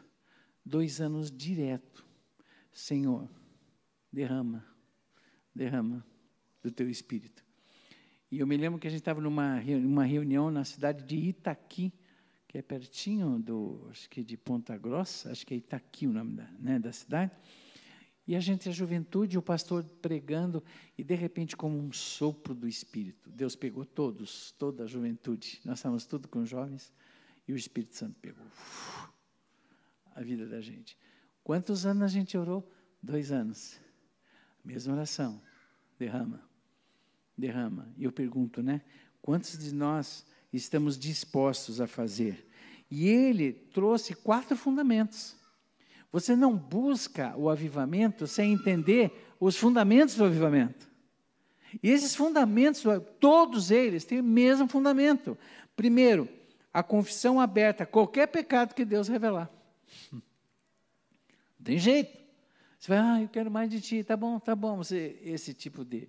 Dois 0.65 1.01
anos 1.01 1.31
direto. 1.31 2.05
Senhor, 2.73 3.31
derrama, 4.13 4.67
derrama 5.55 6.05
do 6.61 6.73
teu 6.73 6.91
espírito. 6.91 7.45
E 8.29 8.41
eu 8.41 8.49
me 8.49 8.57
lembro 8.57 8.81
que 8.81 8.89
a 8.89 8.91
gente 8.91 9.03
estava 9.03 9.21
numa 9.21 9.63
uma 9.79 10.05
reunião 10.05 10.51
na 10.51 10.65
cidade 10.65 11.05
de 11.05 11.15
Itaqui, 11.29 11.93
que 12.49 12.59
é 12.59 12.63
pertinho 12.63 13.39
do, 13.39 13.87
acho 13.93 14.11
que 14.11 14.25
de 14.25 14.37
Ponta 14.37 14.77
Grossa, 14.77 15.31
acho 15.31 15.47
que 15.47 15.55
é 15.55 15.57
Itaqui 15.57 16.09
o 16.09 16.13
nome 16.13 16.35
da, 16.35 16.51
né, 16.59 16.81
da 16.81 16.91
cidade. 16.91 17.31
E 18.27 18.35
a 18.35 18.41
gente, 18.41 18.69
a 18.69 18.73
juventude, 18.73 19.39
o 19.39 19.43
pastor 19.43 19.85
pregando, 20.03 20.63
e 20.99 21.05
de 21.05 21.15
repente, 21.15 21.57
como 21.57 21.79
um 21.79 21.93
sopro 21.93 22.55
do 22.55 22.67
Espírito, 22.67 23.31
Deus 23.31 23.55
pegou 23.55 23.85
todos, 23.85 24.51
toda 24.59 24.83
a 24.83 24.87
juventude. 24.87 25.61
Nós 25.65 25.79
estávamos 25.79 26.07
tudo 26.07 26.27
com 26.27 26.45
jovens, 26.45 26.93
e 27.47 27.53
o 27.53 27.57
Espírito 27.57 27.95
Santo 27.95 28.17
pegou 28.21 28.45
uf, 28.45 29.09
a 30.15 30.21
vida 30.23 30.45
da 30.47 30.61
gente. 30.61 30.99
Quantos 31.45 31.87
anos 31.87 32.03
a 32.03 32.09
gente 32.09 32.37
orou? 32.37 32.69
Dois 33.01 33.31
anos. 33.31 33.79
Mesma 34.65 34.95
oração. 34.95 35.41
Derrama. 35.97 36.43
Derrama. 37.39 37.95
E 37.97 38.03
eu 38.03 38.11
pergunto, 38.11 38.61
né? 38.61 38.83
Quantos 39.23 39.57
de 39.57 39.73
nós 39.73 40.27
estamos 40.53 40.99
dispostos 40.99 41.81
a 41.81 41.87
fazer? 41.87 42.45
E 42.91 43.07
ele 43.07 43.53
trouxe 43.53 44.15
quatro 44.15 44.57
fundamentos. 44.57 45.37
Você 46.13 46.35
não 46.35 46.57
busca 46.57 47.37
o 47.37 47.51
avivamento 47.51 48.27
sem 48.27 48.53
entender 48.53 49.35
os 49.39 49.57
fundamentos 49.57 50.15
do 50.15 50.25
avivamento. 50.25 50.89
E 51.83 51.91
esses 51.91 52.15
fundamentos, 52.15 52.83
todos 53.21 53.71
eles 53.71 54.05
têm 54.05 54.21
o 54.21 54.25
mesmo 54.25 54.69
fundamento. 54.69 55.37
Primeiro, 55.75 56.29
a 56.73 56.83
confissão 56.83 57.41
aberta 57.41 57.85
qualquer 57.85 58.29
pecado 58.29 58.75
que 58.75 58.85
Deus 58.85 59.09
revelar. 59.09 59.51
Não 60.13 60.23
tem 61.65 61.79
jeito. 61.79 62.17
Você 62.79 62.89
vai, 62.89 62.99
ah, 62.99 63.23
eu 63.23 63.29
quero 63.29 63.51
mais 63.51 63.71
de 63.71 63.81
ti, 63.81 64.05
tá 64.05 64.17
bom, 64.17 64.39
tá 64.39 64.55
bom. 64.55 64.77
Você, 64.77 65.19
esse 65.23 65.53
tipo 65.53 65.85
de, 65.85 66.09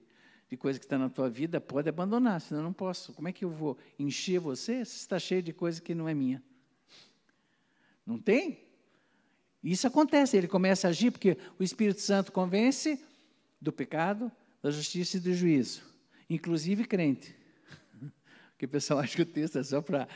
de 0.50 0.58
coisa 0.58 0.78
que 0.78 0.86
está 0.86 0.98
na 0.98 1.10
tua 1.10 1.30
vida 1.30 1.60
pode 1.60 1.90
abandonar, 1.90 2.40
senão 2.40 2.62
eu 2.62 2.66
não 2.66 2.74
posso. 2.74 3.14
Como 3.14 3.28
é 3.28 3.34
que 3.34 3.44
eu 3.44 3.50
vou 3.50 3.78
encher 3.98 4.40
você 4.40 4.86
se 4.86 4.98
está 4.98 5.18
cheio 5.18 5.42
de 5.42 5.54
coisa 5.54 5.82
que 5.82 5.96
não 5.96 6.08
é 6.08 6.14
minha? 6.14 6.44
Não 8.06 8.20
tem? 8.20 8.67
Isso 9.64 9.88
acontece, 9.88 10.36
ele 10.38 10.48
começa 10.48 10.88
a 10.88 10.90
agir 10.90 11.12
porque 11.12 11.38
o 11.60 11.64
Espírito 11.64 12.02
Santo 12.02 12.32
convence 12.32 13.00
do 13.60 13.72
pecado, 13.72 14.32
da 14.62 14.72
justiça 14.72 15.18
e 15.18 15.20
do 15.20 15.34
juízo, 15.34 15.84
inclusive 16.30 16.86
crente. 16.86 17.37
Porque 18.58 18.66
o 18.66 18.70
pessoal 18.70 19.00
acha 19.02 19.16
que 19.16 19.22
o 19.22 19.26
texto 19.26 19.60
é 19.60 19.64
só 19.64 19.84
para 19.84 20.08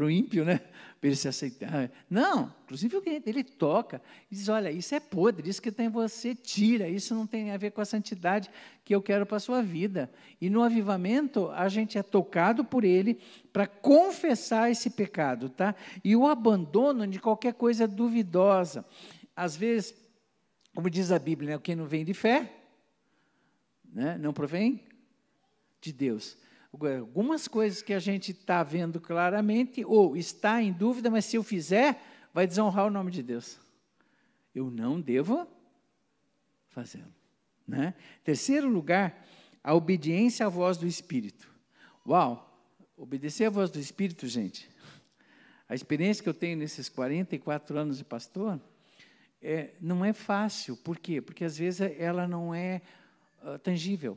o 0.00 0.10
ímpio, 0.10 0.44
né? 0.44 0.58
Para 1.00 1.08
ele 1.08 1.14
se 1.14 1.28
aceitar. 1.28 1.88
Não, 2.10 2.52
inclusive 2.64 3.00
ele 3.24 3.44
toca 3.44 4.02
e 4.28 4.34
diz: 4.34 4.48
olha, 4.48 4.72
isso 4.72 4.92
é 4.92 4.98
podre, 4.98 5.48
isso 5.48 5.62
que 5.62 5.70
tem 5.70 5.88
você, 5.88 6.34
tira, 6.34 6.88
isso 6.88 7.14
não 7.14 7.28
tem 7.28 7.52
a 7.52 7.56
ver 7.56 7.70
com 7.70 7.80
a 7.80 7.84
santidade 7.84 8.50
que 8.84 8.92
eu 8.92 9.00
quero 9.00 9.24
para 9.24 9.36
a 9.36 9.40
sua 9.40 9.62
vida. 9.62 10.10
E 10.40 10.50
no 10.50 10.64
avivamento, 10.64 11.48
a 11.52 11.68
gente 11.68 11.96
é 11.96 12.02
tocado 12.02 12.64
por 12.64 12.82
ele 12.82 13.20
para 13.52 13.68
confessar 13.68 14.68
esse 14.68 14.90
pecado, 14.90 15.48
tá? 15.48 15.72
E 16.02 16.16
o 16.16 16.26
abandono 16.26 17.06
de 17.06 17.20
qualquer 17.20 17.54
coisa 17.54 17.86
duvidosa. 17.86 18.84
Às 19.36 19.54
vezes, 19.54 19.94
como 20.74 20.90
diz 20.90 21.12
a 21.12 21.20
Bíblia, 21.20 21.54
né? 21.54 21.60
quem 21.62 21.76
não 21.76 21.86
vem 21.86 22.04
de 22.04 22.14
fé, 22.14 22.52
né? 23.92 24.18
não 24.18 24.32
provém 24.32 24.82
de 25.80 25.92
Deus 25.92 26.36
algumas 26.84 27.48
coisas 27.48 27.82
que 27.82 27.92
a 27.92 27.98
gente 27.98 28.32
está 28.32 28.62
vendo 28.62 29.00
claramente, 29.00 29.84
ou 29.84 30.16
está 30.16 30.62
em 30.62 30.72
dúvida, 30.72 31.10
mas 31.10 31.24
se 31.24 31.36
eu 31.36 31.42
fizer, 31.42 32.02
vai 32.32 32.46
desonrar 32.46 32.86
o 32.86 32.90
nome 32.90 33.10
de 33.10 33.22
Deus. 33.22 33.58
Eu 34.54 34.70
não 34.70 35.00
devo 35.00 35.46
fazê-lo. 36.68 37.12
Né? 37.66 37.94
Terceiro 38.22 38.68
lugar, 38.68 39.26
a 39.62 39.74
obediência 39.74 40.46
à 40.46 40.48
voz 40.48 40.76
do 40.76 40.86
Espírito. 40.86 41.50
Uau! 42.06 42.42
Obedecer 42.96 43.46
à 43.46 43.50
voz 43.50 43.70
do 43.70 43.78
Espírito, 43.78 44.26
gente. 44.26 44.70
A 45.68 45.74
experiência 45.74 46.22
que 46.22 46.28
eu 46.28 46.34
tenho 46.34 46.56
nesses 46.56 46.88
44 46.88 47.76
anos 47.76 47.98
de 47.98 48.04
pastor 48.04 48.60
é, 49.42 49.70
não 49.80 50.04
é 50.04 50.12
fácil. 50.12 50.76
Por 50.76 50.98
quê? 50.98 51.20
Porque 51.20 51.44
às 51.44 51.58
vezes 51.58 51.80
ela 51.98 52.28
não 52.28 52.54
é 52.54 52.80
uh, 53.42 53.58
tangível. 53.58 54.16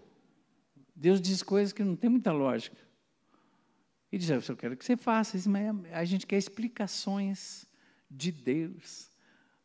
Deus 0.99 1.21
diz 1.21 1.41
coisas 1.41 1.71
que 1.71 1.81
não 1.81 1.95
tem 1.95 2.09
muita 2.09 2.29
lógica. 2.33 2.75
E 4.11 4.17
diz, 4.17 4.29
eu 4.29 4.57
quero 4.57 4.75
que 4.75 4.83
você 4.83 4.97
faça 4.97 5.37
isso, 5.37 5.49
mas 5.49 5.73
a 5.93 6.03
gente 6.03 6.27
quer 6.27 6.37
explicações 6.37 7.65
de 8.11 8.33
Deus 8.33 9.09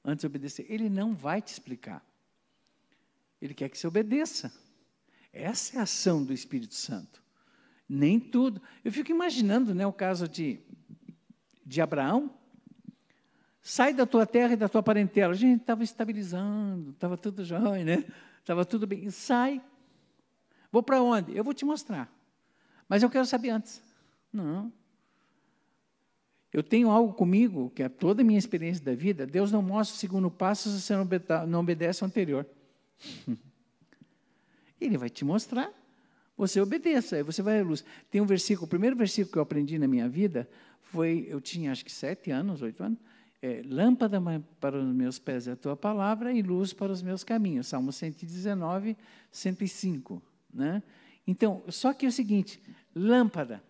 antes 0.04 0.20
de 0.20 0.26
obedecer. 0.28 0.64
Ele 0.68 0.88
não 0.88 1.12
vai 1.12 1.42
te 1.42 1.48
explicar. 1.48 2.06
Ele 3.42 3.52
quer 3.52 3.68
que 3.68 3.76
você 3.76 3.84
obedeça. 3.84 4.52
Essa 5.32 5.76
é 5.76 5.80
a 5.80 5.82
ação 5.82 6.24
do 6.24 6.32
Espírito 6.32 6.74
Santo. 6.74 7.20
Nem 7.88 8.20
tudo. 8.20 8.62
Eu 8.84 8.92
fico 8.92 9.10
imaginando 9.10 9.74
né, 9.74 9.84
o 9.84 9.92
caso 9.92 10.28
de, 10.28 10.60
de 11.66 11.80
Abraão. 11.80 12.32
Sai 13.60 13.92
da 13.92 14.06
tua 14.06 14.24
terra 14.24 14.52
e 14.52 14.56
da 14.56 14.68
tua 14.68 14.84
parentela. 14.84 15.32
A 15.32 15.36
gente 15.36 15.62
estava 15.62 15.82
estabilizando, 15.82 16.90
estava 16.90 17.16
tudo 17.16 17.44
jóia, 17.44 17.82
né? 17.82 18.04
Estava 18.38 18.64
tudo 18.64 18.86
bem. 18.86 19.10
Sai, 19.10 19.60
Vou 20.74 20.82
para 20.82 21.00
onde? 21.00 21.36
Eu 21.36 21.44
vou 21.44 21.54
te 21.54 21.64
mostrar. 21.64 22.12
Mas 22.88 23.04
eu 23.04 23.08
quero 23.08 23.24
saber 23.24 23.50
antes. 23.50 23.80
Não. 24.32 24.72
Eu 26.52 26.64
tenho 26.64 26.90
algo 26.90 27.12
comigo, 27.12 27.70
que 27.70 27.80
é 27.80 27.88
toda 27.88 28.22
a 28.22 28.24
minha 28.24 28.40
experiência 28.40 28.84
da 28.84 28.92
vida, 28.92 29.24
Deus 29.24 29.52
não 29.52 29.62
mostra 29.62 29.94
o 29.94 29.98
segundo 30.00 30.28
passo 30.28 30.68
se 30.68 30.80
você 30.80 30.94
não 31.46 31.60
obedece 31.60 32.02
ao 32.02 32.08
anterior. 32.08 32.44
Ele 34.80 34.98
vai 34.98 35.08
te 35.08 35.24
mostrar, 35.24 35.72
você 36.36 36.60
obedeça, 36.60 37.14
aí 37.14 37.22
você 37.22 37.40
vai 37.40 37.60
à 37.60 37.62
luz. 37.62 37.84
Tem 38.10 38.20
um 38.20 38.26
versículo, 38.26 38.66
o 38.66 38.68
primeiro 38.68 38.96
versículo 38.96 39.32
que 39.32 39.38
eu 39.38 39.42
aprendi 39.42 39.78
na 39.78 39.86
minha 39.86 40.08
vida 40.08 40.50
foi, 40.80 41.24
eu 41.28 41.40
tinha 41.40 41.70
acho 41.70 41.84
que 41.84 41.92
sete 41.92 42.32
anos, 42.32 42.62
oito 42.62 42.82
anos, 42.82 42.98
é, 43.40 43.62
lâmpada 43.64 44.20
para 44.58 44.76
os 44.76 44.92
meus 44.92 45.20
pés 45.20 45.46
é 45.46 45.52
a 45.52 45.56
tua 45.56 45.76
palavra 45.76 46.32
e 46.32 46.42
luz 46.42 46.72
para 46.72 46.90
os 46.90 47.00
meus 47.00 47.22
caminhos. 47.22 47.68
Salmo 47.68 47.92
119, 47.92 48.96
105. 49.30 50.33
Né? 50.54 50.82
Então, 51.26 51.64
só 51.68 51.92
que 51.92 52.06
é 52.06 52.08
o 52.08 52.12
seguinte: 52.12 52.62
lâmpada. 52.94 53.62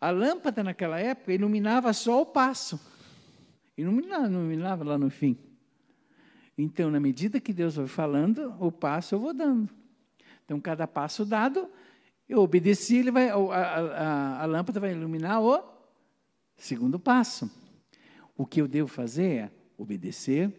A 0.00 0.10
lâmpada 0.10 0.62
naquela 0.62 0.98
época 0.98 1.32
iluminava 1.32 1.92
só 1.92 2.22
o 2.22 2.26
passo, 2.26 2.80
iluminava, 3.76 4.26
iluminava 4.26 4.84
lá 4.84 4.96
no 4.98 5.10
fim. 5.10 5.36
Então, 6.56 6.90
na 6.90 7.00
medida 7.00 7.40
que 7.40 7.52
Deus 7.52 7.76
vai 7.76 7.86
falando, 7.86 8.54
o 8.60 8.70
passo 8.70 9.14
eu 9.14 9.20
vou 9.20 9.34
dando. 9.34 9.68
Então, 10.44 10.60
cada 10.60 10.86
passo 10.86 11.24
dado, 11.24 11.70
eu 12.28 12.40
obedeci, 12.40 12.96
ele 12.96 13.10
vai, 13.10 13.28
a, 13.30 13.34
a, 13.34 14.42
a 14.42 14.46
lâmpada 14.46 14.80
vai 14.80 14.92
iluminar 14.92 15.40
o 15.42 15.62
segundo 16.56 16.98
passo. 16.98 17.50
O 18.36 18.46
que 18.46 18.60
eu 18.60 18.68
devo 18.68 18.88
fazer 18.88 19.24
é 19.24 19.52
obedecer 19.76 20.52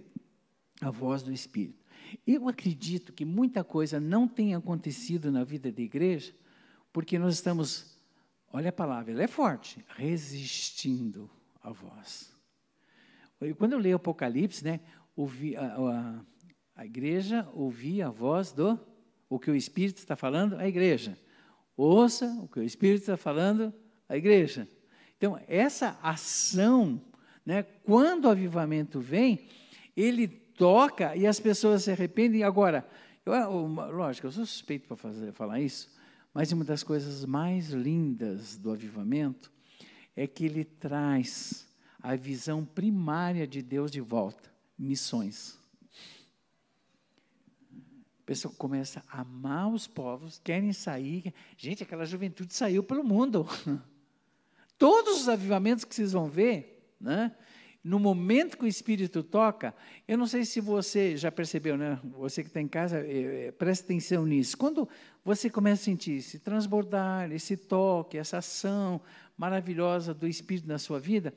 a 0.82 0.90
voz 0.90 1.24
do 1.24 1.32
Espírito. 1.32 1.81
Eu 2.26 2.48
acredito 2.48 3.14
que 3.14 3.26
muita 3.26 3.64
coisa 3.64 4.00
não 4.00 4.28
tem 4.28 4.56
acontecido 4.56 5.32
na 5.32 5.44
vida 5.44 5.72
da 5.72 5.82
igreja 5.82 6.34
porque 6.92 7.18
nós 7.18 7.36
estamos, 7.36 7.98
olha 8.52 8.70
a 8.70 8.74
palavra, 8.74 9.12
ela 9.12 9.24
é 9.24 9.28
forte, 9.28 9.84
resistindo 9.96 11.30
à 11.62 11.72
voz. 11.72 12.32
Quando 13.58 13.74
eu 13.74 13.80
leio 13.80 13.96
Apocalipse, 13.96 14.64
né, 14.64 14.82
ouvi, 15.16 15.56
a, 15.56 15.76
a, 15.76 16.26
a 16.76 16.86
igreja 16.86 17.48
ouvia 17.54 18.08
a 18.08 18.12
voz 18.12 18.52
do, 18.52 18.80
o 19.30 19.40
que 19.40 19.50
o 19.50 19.56
Espírito 19.56 19.98
está 19.98 20.16
falando, 20.16 20.58
a 20.58 20.68
igreja. 20.68 21.18
Ouça 21.76 22.28
o 22.42 22.48
que 22.48 22.60
o 22.60 22.64
Espírito 22.64 23.02
está 23.02 23.18
falando, 23.18 23.74
a 24.08 24.18
igreja. 24.18 24.68
Então, 25.18 25.40
essa 25.48 25.98
ação, 26.04 27.02
né, 27.46 27.64
quando 27.64 28.26
o 28.26 28.30
avivamento 28.30 29.00
vem, 29.00 29.48
ele 29.96 30.28
toca 30.58 31.16
e 31.16 31.26
as 31.26 31.40
pessoas 31.40 31.84
se 31.84 31.92
arrependem. 31.92 32.44
Agora, 32.44 32.88
eu, 33.26 33.68
lógico, 33.68 34.28
eu 34.28 34.32
sou 34.32 34.46
suspeito 34.46 34.88
para 34.88 34.98
fazer, 34.98 35.32
falar 35.32 35.60
isso, 35.60 35.90
mas 36.34 36.52
uma 36.52 36.64
das 36.64 36.84
coisas 36.84 37.26
mais 37.26 37.70
lindas 37.70 38.58
do 38.58 38.72
avivamento 38.72 39.52
é 40.16 40.28
que 40.28 40.46
ele 40.46 40.64
traz 40.64 41.68
a 42.02 42.16
visão 42.16 42.66
primária 42.66 43.48
de 43.48 43.62
Deus 43.62 43.92
de 43.92 44.02
volta 44.02 44.52
missões. 44.82 45.60
A 48.20 48.24
pessoa 48.26 48.54
começa 48.58 49.04
a 49.08 49.22
amar 49.22 49.72
os 49.72 49.88
povos, 49.88 50.40
querem 50.44 50.74
sair. 50.74 51.34
Gente, 51.58 51.84
aquela 51.84 52.06
juventude 52.06 52.54
saiu 52.54 52.84
pelo 52.84 53.04
mundo. 53.04 53.46
Todos 54.78 55.22
os 55.22 55.30
avivamentos 55.30 55.86
que 55.86 55.94
vocês 55.94 56.14
vão 56.14 56.28
ver, 56.28 56.96
né? 57.00 57.36
No 57.84 58.00
momento 58.00 58.58
que 58.58 58.64
o 58.64 58.68
Espírito 58.68 59.24
toca, 59.24 59.74
eu 60.08 60.18
não 60.18 60.28
sei 60.28 60.46
se 60.46 60.62
você 60.62 61.18
já 61.18 61.32
percebeu, 61.32 61.76
né? 61.76 62.00
Você 62.04 62.44
que 62.44 62.50
está 62.50 62.62
em 62.62 62.68
casa, 62.68 63.00
é, 63.00 63.48
é, 63.48 63.52
preste 63.52 63.84
atenção 63.84 64.26
nisso. 64.26 64.56
Quando 64.56 64.88
você 65.26 65.50
começa 65.50 65.82
a 65.82 65.86
sentir 65.86 66.14
esse 66.14 66.38
transbordar, 66.40 67.32
esse 67.32 67.58
toque, 67.58 68.18
essa 68.18 68.38
ação 68.38 69.02
maravilhosa 69.36 70.14
do 70.14 70.28
Espírito 70.28 70.68
na 70.68 70.78
sua 70.78 71.00
vida, 71.00 71.34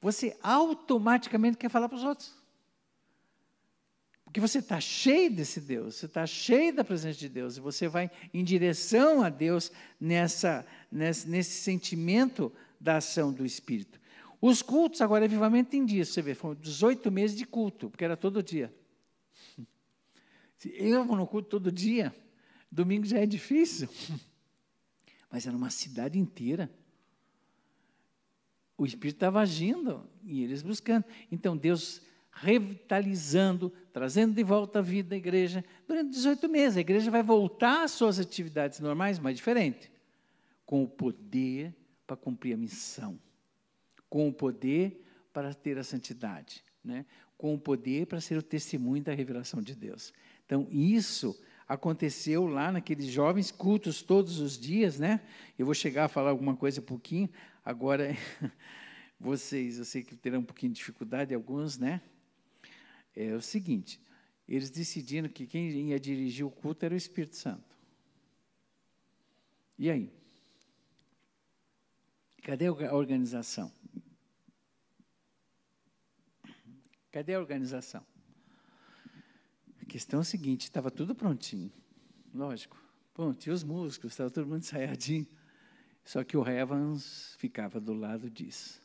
você 0.00 0.36
automaticamente 0.42 1.58
quer 1.58 1.68
falar 1.68 1.88
para 1.88 1.98
os 1.98 2.04
outros. 2.04 2.34
Porque 4.24 4.40
você 4.40 4.58
está 4.58 4.80
cheio 4.80 5.30
desse 5.30 5.60
Deus, 5.60 5.96
você 5.96 6.06
está 6.06 6.26
cheio 6.26 6.74
da 6.74 6.82
presença 6.82 7.18
de 7.18 7.28
Deus, 7.28 7.56
e 7.56 7.60
você 7.60 7.86
vai 7.86 8.10
em 8.32 8.42
direção 8.42 9.22
a 9.22 9.28
Deus 9.28 9.70
nessa, 10.00 10.66
nesse, 10.90 11.28
nesse 11.28 11.62
sentimento 11.62 12.50
da 12.80 12.96
ação 12.96 13.32
do 13.32 13.46
Espírito. 13.46 14.00
Os 14.40 14.62
cultos 14.62 15.00
agora 15.00 15.24
é 15.24 15.28
vivamente 15.28 15.70
tem 15.70 15.84
disso, 15.84 16.12
você 16.12 16.22
vê, 16.22 16.34
foram 16.34 16.54
18 16.54 17.10
meses 17.10 17.36
de 17.36 17.44
culto, 17.44 17.90
porque 17.90 18.04
era 18.04 18.16
todo 18.16 18.42
dia. 18.42 18.74
Eu 20.64 21.04
vou 21.04 21.16
no 21.16 21.26
culto 21.26 21.48
todo 21.48 21.70
dia, 21.70 22.14
domingo 22.70 23.06
já 23.06 23.18
é 23.18 23.26
difícil. 23.26 23.88
Mas 25.30 25.46
era 25.46 25.56
uma 25.56 25.70
cidade 25.70 26.18
inteira. 26.18 26.70
O 28.76 28.86
Espírito 28.86 29.16
estava 29.16 29.40
agindo 29.40 30.08
e 30.22 30.42
eles 30.42 30.62
buscando. 30.62 31.04
Então 31.30 31.56
Deus 31.56 32.02
revitalizando, 32.30 33.72
trazendo 33.92 34.34
de 34.34 34.42
volta 34.42 34.80
a 34.80 34.82
vida 34.82 35.10
da 35.10 35.16
igreja. 35.16 35.64
Durante 35.86 36.10
18 36.10 36.48
meses, 36.48 36.76
a 36.76 36.80
igreja 36.80 37.10
vai 37.10 37.22
voltar 37.22 37.84
às 37.84 37.92
suas 37.92 38.18
atividades 38.18 38.80
normais, 38.80 39.18
mas 39.18 39.36
diferente, 39.36 39.90
com 40.66 40.82
o 40.82 40.88
poder 40.88 41.74
para 42.06 42.16
cumprir 42.16 42.54
a 42.54 42.56
missão 42.56 43.18
com 44.14 44.28
o 44.28 44.32
poder 44.32 45.04
para 45.32 45.52
ter 45.52 45.76
a 45.76 45.82
santidade, 45.82 46.62
né? 46.84 47.04
com 47.36 47.52
o 47.52 47.58
poder 47.58 48.06
para 48.06 48.20
ser 48.20 48.38
o 48.38 48.42
testemunho 48.44 49.02
da 49.02 49.12
revelação 49.12 49.60
de 49.60 49.74
Deus. 49.74 50.12
Então, 50.46 50.68
isso 50.70 51.36
aconteceu 51.66 52.46
lá 52.46 52.70
naqueles 52.70 53.06
jovens 53.06 53.50
cultos 53.50 54.02
todos 54.02 54.38
os 54.38 54.56
dias, 54.56 55.00
né? 55.00 55.20
Eu 55.58 55.66
vou 55.66 55.74
chegar 55.74 56.04
a 56.04 56.08
falar 56.08 56.30
alguma 56.30 56.54
coisa 56.54 56.80
um 56.80 56.84
pouquinho. 56.84 57.28
Agora, 57.64 58.16
vocês, 59.18 59.78
eu 59.78 59.84
sei 59.84 60.04
que 60.04 60.14
terão 60.14 60.38
um 60.38 60.44
pouquinho 60.44 60.70
de 60.70 60.78
dificuldade, 60.78 61.34
alguns, 61.34 61.76
né? 61.76 62.00
É 63.16 63.34
o 63.34 63.42
seguinte: 63.42 64.00
eles 64.46 64.70
decidiram 64.70 65.28
que 65.28 65.44
quem 65.44 65.88
ia 65.88 65.98
dirigir 65.98 66.46
o 66.46 66.52
culto 66.52 66.84
era 66.84 66.94
o 66.94 66.96
Espírito 66.96 67.34
Santo. 67.34 67.76
E 69.76 69.90
aí? 69.90 70.12
Cadê 72.44 72.66
a 72.66 72.94
organização? 72.94 73.72
Cadê 77.14 77.34
a 77.34 77.38
organização? 77.38 78.04
A 79.80 79.84
questão 79.84 80.18
é 80.18 80.22
a 80.22 80.24
seguinte: 80.24 80.62
estava 80.62 80.90
tudo 80.90 81.14
prontinho, 81.14 81.70
lógico. 82.34 82.76
Bom, 83.14 83.32
os 83.52 83.62
músicos, 83.62 84.10
estava 84.10 84.32
todo 84.32 84.48
mundo 84.48 84.58
ensaiadinho. 84.66 85.24
Só 86.04 86.24
que 86.24 86.36
o 86.36 86.44
Evans 86.44 87.36
ficava 87.38 87.78
do 87.78 87.94
lado 87.94 88.28
disso. 88.28 88.82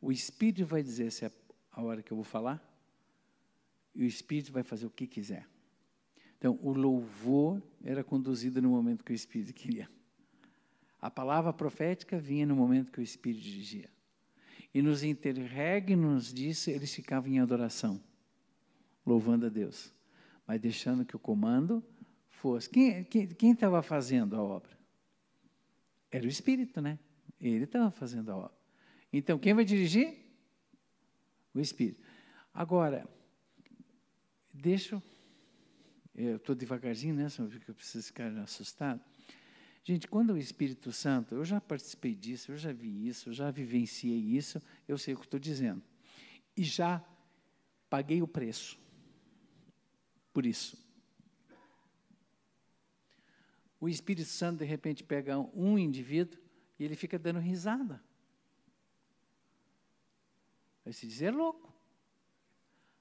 O 0.00 0.10
Espírito 0.10 0.66
vai 0.66 0.82
dizer 0.82 1.12
se 1.12 1.24
é 1.24 1.30
a 1.70 1.80
hora 1.80 2.02
que 2.02 2.12
eu 2.12 2.16
vou 2.16 2.24
falar, 2.24 2.60
e 3.94 4.02
o 4.02 4.06
Espírito 4.06 4.50
vai 4.50 4.64
fazer 4.64 4.84
o 4.84 4.90
que 4.90 5.06
quiser. 5.06 5.46
Então, 6.36 6.58
o 6.60 6.72
louvor 6.72 7.62
era 7.84 8.02
conduzido 8.02 8.60
no 8.60 8.70
momento 8.70 9.04
que 9.04 9.12
o 9.12 9.14
Espírito 9.14 9.54
queria. 9.54 9.88
A 11.00 11.08
palavra 11.08 11.52
profética 11.52 12.18
vinha 12.18 12.44
no 12.44 12.56
momento 12.56 12.90
que 12.90 12.98
o 12.98 13.04
Espírito 13.04 13.44
dirigia. 13.44 13.88
E 14.74 14.82
nos 14.82 15.02
interregnos 15.02 16.32
disso, 16.32 16.70
eles 16.70 16.94
ficavam 16.94 17.30
em 17.30 17.40
adoração, 17.40 18.02
louvando 19.04 19.46
a 19.46 19.48
Deus, 19.48 19.92
mas 20.46 20.60
deixando 20.60 21.04
que 21.04 21.16
o 21.16 21.18
comando 21.18 21.82
fosse. 22.28 22.68
Quem 22.68 23.52
estava 23.52 23.82
fazendo 23.82 24.36
a 24.36 24.42
obra? 24.42 24.78
Era 26.10 26.24
o 26.24 26.28
Espírito, 26.28 26.80
né? 26.80 26.98
Ele 27.40 27.64
estava 27.64 27.90
fazendo 27.90 28.30
a 28.30 28.36
obra. 28.36 28.58
Então, 29.12 29.38
quem 29.38 29.54
vai 29.54 29.64
dirigir? 29.64 30.16
O 31.54 31.60
Espírito. 31.60 32.02
Agora, 32.52 33.08
deixa. 34.52 35.02
Eu 36.14 36.36
estou 36.36 36.54
devagarzinho, 36.54 37.14
né? 37.14 37.26
Porque 37.28 37.70
eu 37.70 37.74
preciso 37.74 38.06
ficar 38.06 38.30
assustado. 38.38 39.00
Gente, 39.88 40.06
quando 40.06 40.34
o 40.34 40.36
Espírito 40.36 40.92
Santo, 40.92 41.34
eu 41.34 41.42
já 41.46 41.62
participei 41.62 42.14
disso, 42.14 42.52
eu 42.52 42.58
já 42.58 42.74
vi 42.74 43.08
isso, 43.08 43.30
eu 43.30 43.32
já 43.32 43.50
vivenciei 43.50 44.18
isso, 44.18 44.60
eu 44.86 44.98
sei 44.98 45.14
o 45.14 45.16
que 45.16 45.24
estou 45.24 45.40
dizendo. 45.40 45.82
E 46.54 46.62
já 46.62 47.02
paguei 47.88 48.20
o 48.20 48.28
preço 48.28 48.78
por 50.30 50.44
isso. 50.44 50.76
O 53.80 53.88
Espírito 53.88 54.28
Santo, 54.28 54.58
de 54.58 54.66
repente, 54.66 55.02
pega 55.02 55.38
um 55.38 55.78
indivíduo 55.78 56.38
e 56.78 56.84
ele 56.84 56.94
fica 56.94 57.18
dando 57.18 57.38
risada. 57.38 57.98
Vai 60.84 60.92
se 60.92 61.06
dizer 61.06 61.30
louco. 61.30 61.72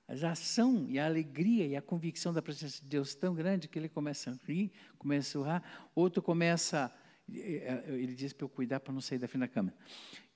A 0.07 0.31
ação 0.31 0.85
e 0.87 0.97
a 0.97 1.05
alegria 1.05 1.65
e 1.65 1.75
a 1.75 1.81
convicção 1.81 2.31
da 2.31 2.41
presença 2.41 2.81
de 2.81 2.87
Deus 2.87 3.13
tão 3.13 3.35
grande 3.35 3.67
que 3.67 3.77
ele 3.77 3.89
começa 3.89 4.31
a 4.31 4.47
rir, 4.47 4.71
começa 4.97 5.37
a 5.37 5.41
urrar, 5.41 5.89
outro 5.93 6.21
começa, 6.21 6.89
eh, 7.29 7.83
ele 7.87 8.15
diz 8.15 8.31
para 8.31 8.45
eu 8.45 8.49
cuidar 8.49 8.79
para 8.79 8.93
não 8.93 9.01
sair 9.01 9.19
da 9.19 9.27
frente 9.27 9.41
da 9.41 9.47
câmera. 9.49 9.75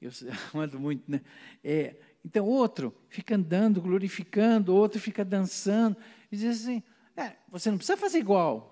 Eu 0.02 0.12
ando 0.54 0.80
muito, 0.80 1.10
né? 1.10 1.22
É, 1.64 1.96
então, 2.24 2.46
outro 2.46 2.94
fica 3.08 3.36
andando, 3.36 3.82
glorificando, 3.82 4.76
outro 4.76 5.00
fica 5.00 5.24
dançando, 5.24 5.96
e 6.32 6.36
diz 6.36 6.62
assim, 6.62 6.84
é, 7.16 7.36
você 7.50 7.70
não 7.70 7.78
precisa 7.78 7.98
fazer 7.98 8.20
igual. 8.20 8.72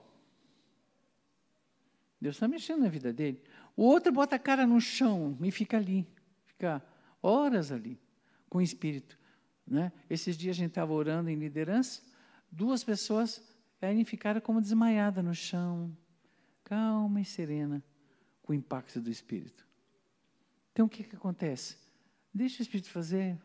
Deus 2.19 2.35
está 2.35 2.47
mexendo 2.47 2.81
na 2.81 2.89
vida 2.89 3.13
dele. 3.13 3.41
O 3.75 3.83
outro 3.83 4.11
bota 4.11 4.35
a 4.35 4.39
cara 4.39 4.67
no 4.67 4.81
chão 4.81 5.37
e 5.41 5.51
fica 5.51 5.77
ali, 5.77 6.05
fica 6.45 6.83
horas 7.21 7.71
ali, 7.71 7.99
com 8.49 8.57
o 8.57 8.61
Espírito. 8.61 9.18
Né? 9.69 9.91
Esses 10.09 10.35
dias 10.35 10.55
a 10.55 10.59
gente 10.59 10.69
estava 10.69 10.91
orando 10.91 11.29
em 11.29 11.35
liderança, 11.35 12.01
duas 12.51 12.83
pessoas 12.83 13.41
aí 13.79 14.03
ficaram 14.03 14.41
como 14.41 14.59
desmaiadas 14.59 15.23
no 15.23 15.35
chão, 15.35 15.95
calma 16.63 17.21
e 17.21 17.25
serena, 17.25 17.83
com 18.41 18.51
o 18.51 18.55
impacto 18.55 18.99
do 18.99 19.11
Espírito. 19.11 19.65
Então 20.73 20.87
o 20.87 20.89
que, 20.89 21.03
que 21.03 21.15
acontece? 21.15 21.77
Deixa 22.33 22.59
o 22.59 22.63
Espírito 22.63 22.89
fazer 22.89 23.37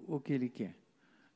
o 0.00 0.18
que 0.18 0.32
ele 0.32 0.48
quer. 0.48 0.76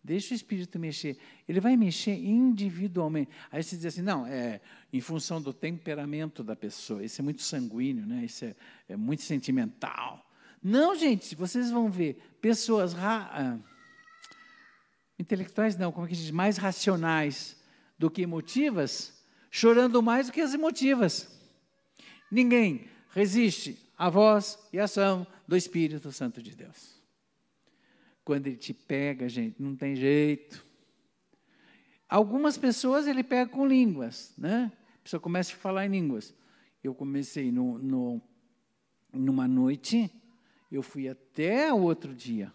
Deixa 0.04 0.34
o 0.34 0.36
Espírito 0.36 0.78
mexer. 0.78 1.16
Ele 1.48 1.60
vai 1.60 1.76
mexer 1.76 2.14
individualmente. 2.14 3.30
Aí 3.50 3.62
você 3.62 3.76
diz 3.76 3.86
assim, 3.86 4.02
não, 4.02 4.26
é 4.26 4.60
em 4.92 5.00
função 5.00 5.40
do 5.40 5.52
temperamento 5.52 6.42
da 6.42 6.56
pessoa. 6.56 7.04
Isso 7.04 7.20
é 7.20 7.24
muito 7.24 7.42
sanguíneo, 7.42 8.04
né? 8.04 8.24
isso 8.24 8.44
é, 8.44 8.56
é 8.88 8.96
muito 8.96 9.22
sentimental. 9.22 10.28
Não, 10.60 10.96
gente, 10.96 11.36
vocês 11.36 11.70
vão 11.70 11.88
ver 11.88 12.20
pessoas 12.40 12.94
ah, 12.96 13.58
intelectuais 15.22 15.76
não, 15.76 15.92
como 15.92 16.06
é 16.06 16.08
que 16.08 16.16
diz, 16.16 16.30
mais 16.30 16.56
racionais 16.56 17.56
do 17.98 18.10
que 18.10 18.22
emotivas, 18.22 19.24
chorando 19.50 20.02
mais 20.02 20.26
do 20.26 20.32
que 20.32 20.40
as 20.40 20.52
emotivas. 20.52 21.28
Ninguém 22.30 22.88
resiste 23.10 23.78
à 23.96 24.10
voz 24.10 24.58
e 24.72 24.78
ação 24.78 25.26
do 25.46 25.56
Espírito 25.56 26.10
Santo 26.10 26.42
de 26.42 26.56
Deus. 26.56 27.00
Quando 28.24 28.48
ele 28.48 28.56
te 28.56 28.74
pega, 28.74 29.28
gente, 29.28 29.62
não 29.62 29.76
tem 29.76 29.94
jeito. 29.94 30.64
Algumas 32.08 32.58
pessoas 32.58 33.06
ele 33.06 33.22
pega 33.22 33.50
com 33.50 33.66
línguas, 33.66 34.34
né? 34.36 34.72
A 34.96 35.02
pessoa 35.04 35.20
começa 35.20 35.52
a 35.52 35.56
falar 35.56 35.86
em 35.86 35.90
línguas. 35.90 36.34
Eu 36.82 36.94
comecei 36.94 37.52
no, 37.52 37.78
no, 37.78 38.22
numa 39.12 39.46
noite, 39.46 40.10
eu 40.70 40.82
fui 40.82 41.08
até 41.08 41.72
o 41.72 41.80
outro 41.80 42.14
dia 42.14 42.52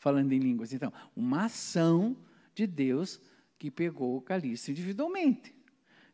falando 0.00 0.32
em 0.32 0.38
línguas. 0.38 0.72
Então, 0.72 0.92
uma 1.14 1.44
ação 1.44 2.16
de 2.54 2.66
Deus 2.66 3.20
que 3.58 3.70
pegou 3.70 4.16
o 4.16 4.20
caliço 4.20 4.70
individualmente. 4.70 5.54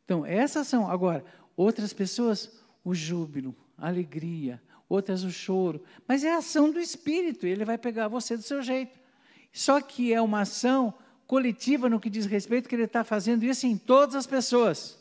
Então, 0.04 0.26
essa 0.26 0.60
ação. 0.60 0.90
Agora, 0.90 1.24
outras 1.56 1.92
pessoas, 1.92 2.60
o 2.84 2.94
júbilo, 2.94 3.56
a 3.78 3.86
alegria, 3.86 4.60
outras 4.88 5.24
o 5.24 5.30
choro. 5.30 5.82
Mas 6.06 6.24
é 6.24 6.34
a 6.34 6.38
ação 6.38 6.70
do 6.70 6.80
Espírito, 6.80 7.46
ele 7.46 7.64
vai 7.64 7.78
pegar 7.78 8.08
você 8.08 8.36
do 8.36 8.42
seu 8.42 8.60
jeito. 8.60 8.98
Só 9.52 9.80
que 9.80 10.12
é 10.12 10.20
uma 10.20 10.40
ação 10.40 10.92
coletiva 11.26 11.88
no 11.88 12.00
que 12.00 12.10
diz 12.10 12.26
respeito, 12.26 12.68
que 12.68 12.74
ele 12.74 12.84
está 12.84 13.02
fazendo 13.02 13.44
isso 13.44 13.66
em 13.66 13.78
todas 13.78 14.14
as 14.14 14.26
pessoas. 14.26 14.98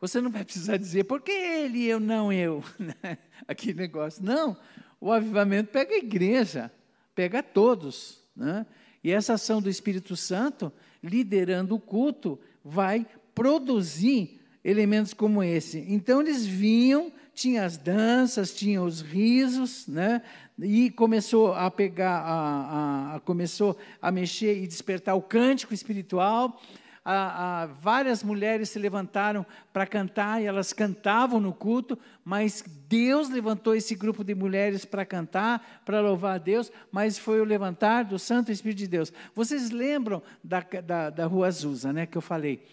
Você 0.00 0.20
não 0.20 0.30
vai 0.30 0.44
precisar 0.44 0.76
dizer, 0.76 1.04
por 1.04 1.20
que 1.20 1.32
ele, 1.32 1.84
eu, 1.84 1.98
não 1.98 2.32
eu? 2.32 2.62
Aquele 3.48 3.74
negócio. 3.74 4.22
Não, 4.24 4.56
o 5.00 5.10
avivamento 5.12 5.70
pega 5.70 5.94
a 5.94 5.98
igreja 5.98 6.70
pega 7.16 7.42
todos. 7.42 8.20
Né? 8.36 8.64
E 9.02 9.10
essa 9.10 9.32
ação 9.32 9.60
do 9.60 9.70
Espírito 9.70 10.14
Santo, 10.14 10.70
liderando 11.02 11.74
o 11.74 11.80
culto, 11.80 12.38
vai 12.62 13.06
produzir 13.34 14.40
elementos 14.62 15.14
como 15.14 15.42
esse. 15.42 15.84
Então 15.88 16.20
eles 16.20 16.46
vinham, 16.46 17.10
tinha 17.34 17.64
as 17.64 17.76
danças, 17.76 18.54
tinha 18.54 18.82
os 18.82 19.00
risos, 19.00 19.86
né? 19.86 20.22
E 20.58 20.90
começou 20.90 21.52
a 21.52 21.70
pegar, 21.70 22.18
a, 22.20 23.16
a, 23.16 23.20
começou 23.20 23.76
a 24.00 24.10
mexer 24.10 24.62
e 24.62 24.66
despertar 24.66 25.14
o 25.14 25.22
cântico 25.22 25.74
espiritual 25.74 26.60
a, 27.08 27.62
a, 27.62 27.66
várias 27.66 28.24
mulheres 28.24 28.68
se 28.68 28.80
levantaram 28.80 29.46
para 29.72 29.86
cantar 29.86 30.42
e 30.42 30.44
elas 30.44 30.72
cantavam 30.72 31.38
no 31.38 31.54
culto, 31.54 31.96
mas 32.24 32.64
Deus 32.88 33.28
levantou 33.28 33.76
esse 33.76 33.94
grupo 33.94 34.24
de 34.24 34.34
mulheres 34.34 34.84
para 34.84 35.06
cantar, 35.06 35.82
para 35.84 36.00
louvar 36.00 36.34
a 36.34 36.38
Deus, 36.38 36.72
mas 36.90 37.16
foi 37.16 37.40
o 37.40 37.44
levantar 37.44 38.04
do 38.04 38.18
Santo 38.18 38.50
Espírito 38.50 38.78
de 38.78 38.88
Deus. 38.88 39.12
Vocês 39.36 39.70
lembram 39.70 40.20
da, 40.42 40.66
da, 40.84 41.10
da 41.10 41.26
Rua 41.26 41.46
Azusa, 41.46 41.92
né, 41.92 42.06
que 42.06 42.18
eu 42.18 42.22
falei? 42.22 42.66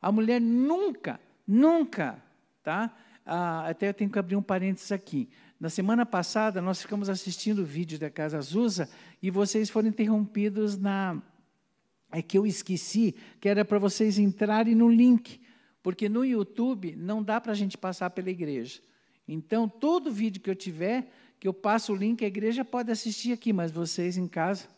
A 0.00 0.10
mulher 0.10 0.40
nunca, 0.40 1.20
nunca, 1.46 2.16
tá? 2.62 2.90
Ah, 3.26 3.68
até 3.68 3.90
eu 3.90 3.94
tenho 3.94 4.10
que 4.10 4.18
abrir 4.18 4.36
um 4.36 4.42
parênteses 4.42 4.92
aqui. 4.92 5.28
Na 5.60 5.68
semana 5.68 6.06
passada, 6.06 6.62
nós 6.62 6.80
ficamos 6.80 7.10
assistindo 7.10 7.58
o 7.58 7.66
vídeo 7.66 7.98
da 7.98 8.08
Casa 8.08 8.38
Azusa 8.38 8.88
e 9.22 9.30
vocês 9.30 9.68
foram 9.68 9.88
interrompidos 9.88 10.78
na 10.78 11.20
é 12.14 12.22
que 12.22 12.38
eu 12.38 12.46
esqueci 12.46 13.14
que 13.40 13.48
era 13.48 13.64
para 13.64 13.78
vocês 13.78 14.18
entrarem 14.18 14.74
no 14.74 14.88
link, 14.88 15.40
porque 15.82 16.08
no 16.08 16.24
YouTube 16.24 16.94
não 16.96 17.22
dá 17.22 17.40
para 17.40 17.50
a 17.50 17.54
gente 17.56 17.76
passar 17.76 18.10
pela 18.10 18.30
igreja. 18.30 18.80
Então, 19.26 19.68
todo 19.68 20.12
vídeo 20.12 20.40
que 20.40 20.48
eu 20.48 20.54
tiver, 20.54 21.10
que 21.40 21.48
eu 21.48 21.52
passo 21.52 21.92
o 21.92 21.96
link, 21.96 22.24
a 22.24 22.28
igreja 22.28 22.64
pode 22.64 22.90
assistir 22.92 23.32
aqui, 23.32 23.52
mas 23.52 23.72
vocês 23.72 24.16
em 24.16 24.28
casa 24.28 24.68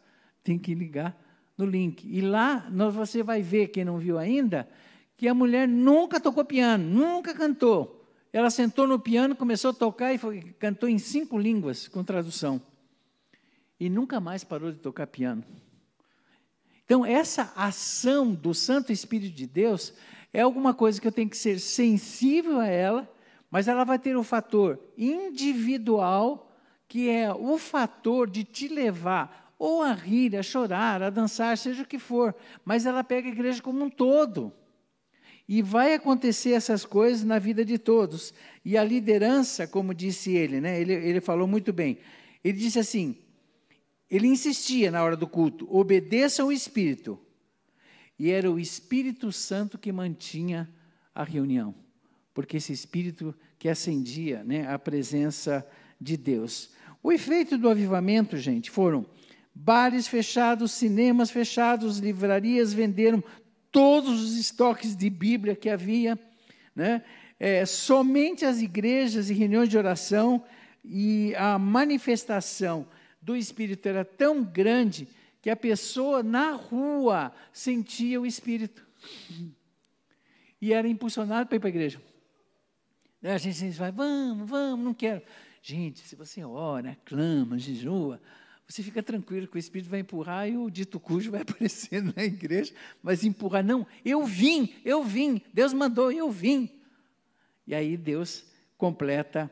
têm 0.43 0.59
que 0.59 0.75
ligar 0.75 1.15
no 1.59 1.67
link. 1.67 2.09
E 2.09 2.23
lá 2.23 2.71
você 2.91 3.23
vai 3.23 3.43
ver, 3.43 3.69
quem 3.69 3.85
não 3.85 3.99
viu 3.99 4.19
ainda, 4.19 4.67
que 5.15 5.29
a 5.29 5.35
mulher 5.35 5.69
nunca 5.69 6.19
tocou 6.19 6.45
piano, 6.45 6.89
nunca 6.89 7.35
cantou. 7.35 8.03
Ela 8.33 8.49
sentou 8.49 8.87
no 8.87 8.99
piano, 8.99 9.37
começou 9.37 9.73
a 9.73 9.75
tocar 9.75 10.15
e 10.15 10.19
foi, 10.19 10.41
cantou 10.59 10.89
em 10.89 10.99
cinco 10.99 11.39
línguas 11.39 11.87
com 11.87 12.03
tradução. 12.03 12.63
E 13.79 13.91
nunca 13.91 14.21
mais 14.21 14.43
parou 14.43 14.73
de 14.73 14.79
tocar 14.79 15.07
piano. 15.07 15.45
Então, 16.87 17.05
essa 17.05 17.53
ação 17.57 18.33
do 18.33 18.55
Santo 18.55 18.93
Espírito 18.93 19.35
de 19.35 19.45
Deus 19.45 19.93
é 20.33 20.41
alguma 20.41 20.73
coisa 20.73 21.01
que 21.01 21.07
eu 21.07 21.13
tenho 21.13 21.29
que 21.29 21.37
ser 21.37 21.59
sensível 21.59 22.61
a 22.61 22.67
ela, 22.69 23.13
mas 23.51 23.67
ela 23.67 23.83
vai 23.83 23.99
ter 23.99 24.17
o 24.17 24.23
fator 24.23 24.79
individual, 24.97 26.57
que 26.87 27.11
é 27.11 27.35
o 27.35 27.59
fator 27.59 28.31
de 28.31 28.45
te 28.45 28.69
levar 28.69 29.53
ou 29.59 29.83
a 29.83 29.93
rir, 29.93 30.37
a 30.37 30.45
chorar, 30.45 31.03
a 31.03 31.11
dançar, 31.11 31.59
seja 31.59 31.83
o 31.83 31.87
que 31.87 31.99
for, 31.99 32.33
mas 32.65 32.87
ela 32.87 33.03
pega 33.03 33.29
a 33.29 33.33
igreja 33.33 33.61
como 33.61 33.85
um 33.85 33.91
todo. 33.91 34.53
E 35.49 35.63
vai 35.63 35.93
acontecer 35.93 36.53
essas 36.53 36.85
coisas 36.85 37.25
na 37.25 37.41
vida 37.41 37.65
de 37.65 37.79
todos. 37.79 38.33
E 38.65 38.77
a 38.77 38.85
liderança, 38.85 39.67
como 39.67 39.95
disse 39.95 40.33
ele, 40.37 40.61
né, 40.61 40.81
ele, 40.81 40.93
ele 40.93 41.21
falou 41.21 41.49
muito 41.49 41.73
bem. 41.73 41.99
Ele 42.45 42.59
disse 42.59 42.79
assim: 42.79 43.17
ele 44.11 44.29
insistia 44.29 44.91
na 44.91 45.03
hora 45.03 45.17
do 45.17 45.27
culto, 45.27 45.67
obedeçam 45.71 46.49
o 46.49 46.53
Espírito. 46.53 47.19
E 48.19 48.31
era 48.31 48.51
o 48.51 48.59
Espírito 48.59 49.31
Santo 49.31 49.77
que 49.77 49.93
mantinha 49.93 50.69
a 51.15 51.25
reunião, 51.25 51.75
porque 52.33 52.57
esse 52.57 52.73
Espírito 52.73 53.35
que 53.59 53.69
acendia 53.69 54.43
né, 54.45 54.67
a 54.73 54.79
presença 54.79 55.67
de 56.01 56.17
Deus. 56.17 56.71
O 57.03 57.13
efeito 57.13 57.59
do 57.59 57.69
avivamento, 57.69 58.37
gente, 58.37 58.71
foram 58.71 59.07
bares 59.55 60.07
fechados, 60.07 60.73
cinemas 60.73 61.31
fechados, 61.31 61.99
livrarias 61.99 62.73
venderam 62.73 63.23
todos 63.73 64.23
os 64.23 64.39
estoques 64.39 64.95
de 64.97 65.09
Bíblia 65.11 65.57
que 65.57 65.69
havia, 65.69 66.19
né? 66.75 67.03
É, 67.39 67.67
somente 67.67 68.47
as 68.47 68.63
igrejas 68.63 69.29
e 69.29 69.35
reuniões 69.35 69.69
de 69.69 69.77
oração 69.77 70.43
e 70.83 71.35
a 71.35 71.59
manifestação 71.59 72.87
do 73.27 73.35
Espírito 73.35 73.89
era 73.89 74.05
tão 74.05 74.45
grande 74.45 75.09
que 75.43 75.51
a 75.51 75.57
pessoa 75.57 76.23
na 76.23 76.53
rua 76.53 77.35
sentia 77.53 78.21
o 78.21 78.25
Espírito 78.25 78.87
e 80.63 80.73
era 80.73 80.87
impulsionado 80.87 81.49
para 81.49 81.57
ir 81.57 81.59
para 81.59 81.69
a 81.69 81.71
igreja. 81.71 82.01
A 83.25 83.37
gente 83.37 83.71
vai, 83.71 83.91
vamos, 83.91 84.49
vamos, 84.49 84.85
não 84.85 84.95
quero. 84.95 85.23
Gente, 85.61 86.07
se 86.07 86.15
você 86.15 86.45
ora, 86.45 86.97
clama, 87.05 87.59
jejua, 87.59 88.21
você 88.65 88.81
fica 88.81 89.03
tranquilo 89.03 89.49
que 89.49 89.57
o 89.57 89.59
Espírito 89.59 89.91
vai 89.91 89.99
empurrar 89.99 90.49
e 90.49 90.57
o 90.57 90.71
dito 90.71 91.01
cujo 91.01 91.33
vai 91.33 91.43
aparecer 91.43 92.01
na 92.01 92.23
igreja, 92.23 92.73
mas 93.03 93.25
empurrar, 93.25 93.65
não, 93.65 93.85
eu 94.05 94.25
vim, 94.25 94.73
eu 94.85 95.03
vim, 95.03 95.43
Deus 95.53 95.73
mandou, 95.73 96.13
eu 96.13 96.31
vim. 96.31 96.71
E 97.67 97.75
aí 97.75 97.97
Deus 97.97 98.47
completa 98.79 99.51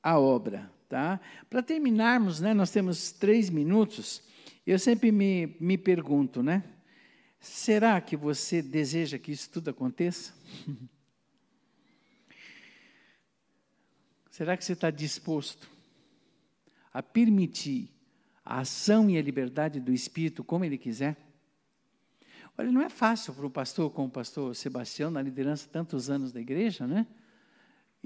a 0.00 0.20
obra. 0.20 0.77
Tá? 0.88 1.20
Para 1.50 1.62
terminarmos, 1.62 2.40
né, 2.40 2.54
nós 2.54 2.70
temos 2.70 3.12
três 3.12 3.50
minutos, 3.50 4.22
eu 4.66 4.78
sempre 4.78 5.12
me, 5.12 5.54
me 5.60 5.76
pergunto, 5.76 6.42
né? 6.42 6.64
Será 7.38 8.00
que 8.00 8.16
você 8.16 8.62
deseja 8.62 9.18
que 9.18 9.30
isso 9.30 9.50
tudo 9.50 9.68
aconteça? 9.68 10.32
Será 14.30 14.56
que 14.56 14.64
você 14.64 14.72
está 14.72 14.90
disposto 14.90 15.68
a 16.92 17.02
permitir 17.02 17.90
a 18.44 18.60
ação 18.60 19.10
e 19.10 19.18
a 19.18 19.22
liberdade 19.22 19.80
do 19.80 19.92
Espírito 19.92 20.42
como 20.42 20.64
ele 20.64 20.78
quiser? 20.78 21.16
Olha, 22.56 22.72
não 22.72 22.80
é 22.80 22.88
fácil 22.88 23.34
para 23.34 23.46
um 23.46 23.50
pastor 23.50 23.90
como 23.90 24.08
o 24.08 24.10
pastor 24.10 24.54
Sebastião, 24.56 25.10
na 25.10 25.20
liderança 25.20 25.68
tantos 25.70 26.08
anos 26.08 26.32
da 26.32 26.40
igreja, 26.40 26.86
né? 26.86 27.06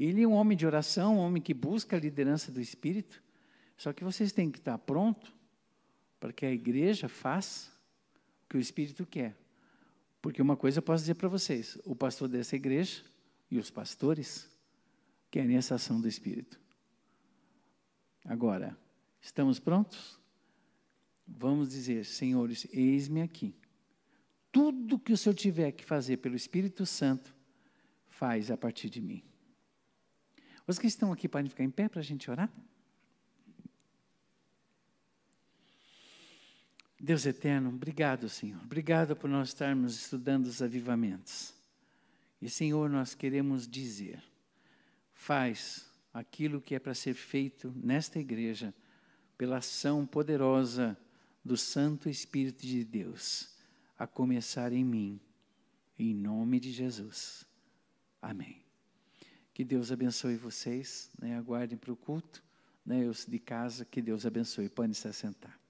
Ele 0.03 0.23
é 0.23 0.27
um 0.27 0.33
homem 0.33 0.59
de 0.59 0.67
oração, 0.67 1.19
um 1.19 1.21
homem 1.21 1.41
que 1.41 1.55
busca 1.55 1.95
a 1.95 2.01
liderança 2.01 2.51
do 2.51 2.61
Espírito. 2.61 3.23
Só 3.77 3.93
que 3.93 4.03
vocês 4.03 4.33
têm 4.33 4.51
que 4.51 4.59
estar 4.59 4.77
pronto 4.79 5.33
para 6.19 6.33
que 6.33 6.45
a 6.45 6.51
igreja 6.51 7.09
faça 7.09 7.71
o 8.45 8.49
que 8.49 8.57
o 8.57 8.61
Espírito 8.61 9.07
quer. 9.07 9.37
Porque 10.21 10.43
uma 10.43 10.57
coisa 10.57 10.79
eu 10.79 10.83
posso 10.83 11.05
dizer 11.05 11.15
para 11.15 11.29
vocês: 11.29 11.79
o 11.85 11.95
pastor 11.95 12.29
dessa 12.29 12.57
igreja 12.57 13.05
e 13.49 13.59
os 13.59 13.71
pastores 13.71 14.51
querem 15.31 15.57
essa 15.57 15.77
ação 15.77 16.01
do 16.01 16.09
Espírito. 16.09 16.61
Agora, 18.25 18.77
estamos 19.21 19.61
prontos? 19.61 20.19
Vamos 21.29 21.71
dizer, 21.71 22.05
senhores, 22.05 22.67
eis-me 22.73 23.23
aqui. 23.23 23.55
Tudo 24.51 24.99
que 24.99 25.13
o 25.13 25.17
Senhor 25.17 25.37
tiver 25.37 25.71
que 25.71 25.85
fazer 25.85 26.17
pelo 26.17 26.35
Espírito 26.35 26.85
Santo, 26.85 27.33
faz 28.09 28.51
a 28.51 28.57
partir 28.57 28.91
de 28.91 29.01
mim. 29.01 29.23
Os 30.67 30.79
que 30.79 30.87
estão 30.87 31.13
aqui 31.13 31.29
podem 31.29 31.49
ficar 31.49 31.65
em 31.65 31.71
pé 31.71 31.89
para 31.89 32.01
a 32.01 32.05
gente 32.05 32.31
orar? 32.31 32.51
Deus 37.01 37.27
eterno, 37.27 37.69
obrigado, 37.69 38.29
Senhor. 38.29 38.61
Obrigado 38.63 39.17
por 39.17 39.29
nós 39.29 39.49
estarmos 39.49 39.97
estudando 39.97 40.47
os 40.47 40.63
avivamentos. 40.63 41.53
E, 42.41 42.49
Senhor, 42.49 42.89
nós 42.89 43.13
queremos 43.13 43.67
dizer: 43.67 44.23
faz 45.13 45.91
aquilo 46.15 46.61
que 46.61 46.77
é 46.77 46.79
para 46.79 46.95
ser 46.95 47.15
feito 47.15 47.73
nesta 47.77 48.21
igreja, 48.21 48.73
pela 49.37 49.57
ação 49.57 50.07
poderosa 50.07 50.97
do 51.45 51.57
Santo 51.57 52.09
Espírito 52.09 52.65
de 52.65 52.85
Deus, 52.85 53.49
a 53.99 54.07
começar 54.07 54.73
em 54.73 54.85
mim, 54.85 55.21
em 55.99 56.15
nome 56.15 56.61
de 56.61 56.71
Jesus. 56.71 57.45
Amém. 58.21 58.62
Que 59.55 59.65
Deus 59.65 59.93
abençoe 59.93 60.37
vocês, 60.37 61.11
né? 61.21 61.37
aguardem 61.37 61.77
para 61.77 61.93
o 61.93 61.97
culto, 61.97 62.43
né? 62.85 63.05
os 63.07 63.27
de 63.27 63.39
casa, 63.39 63.85
que 63.85 64.01
Deus 64.01 64.25
abençoe. 64.25 64.69
Podem 64.69 64.95
se 64.95 65.07
assentar. 65.07 65.62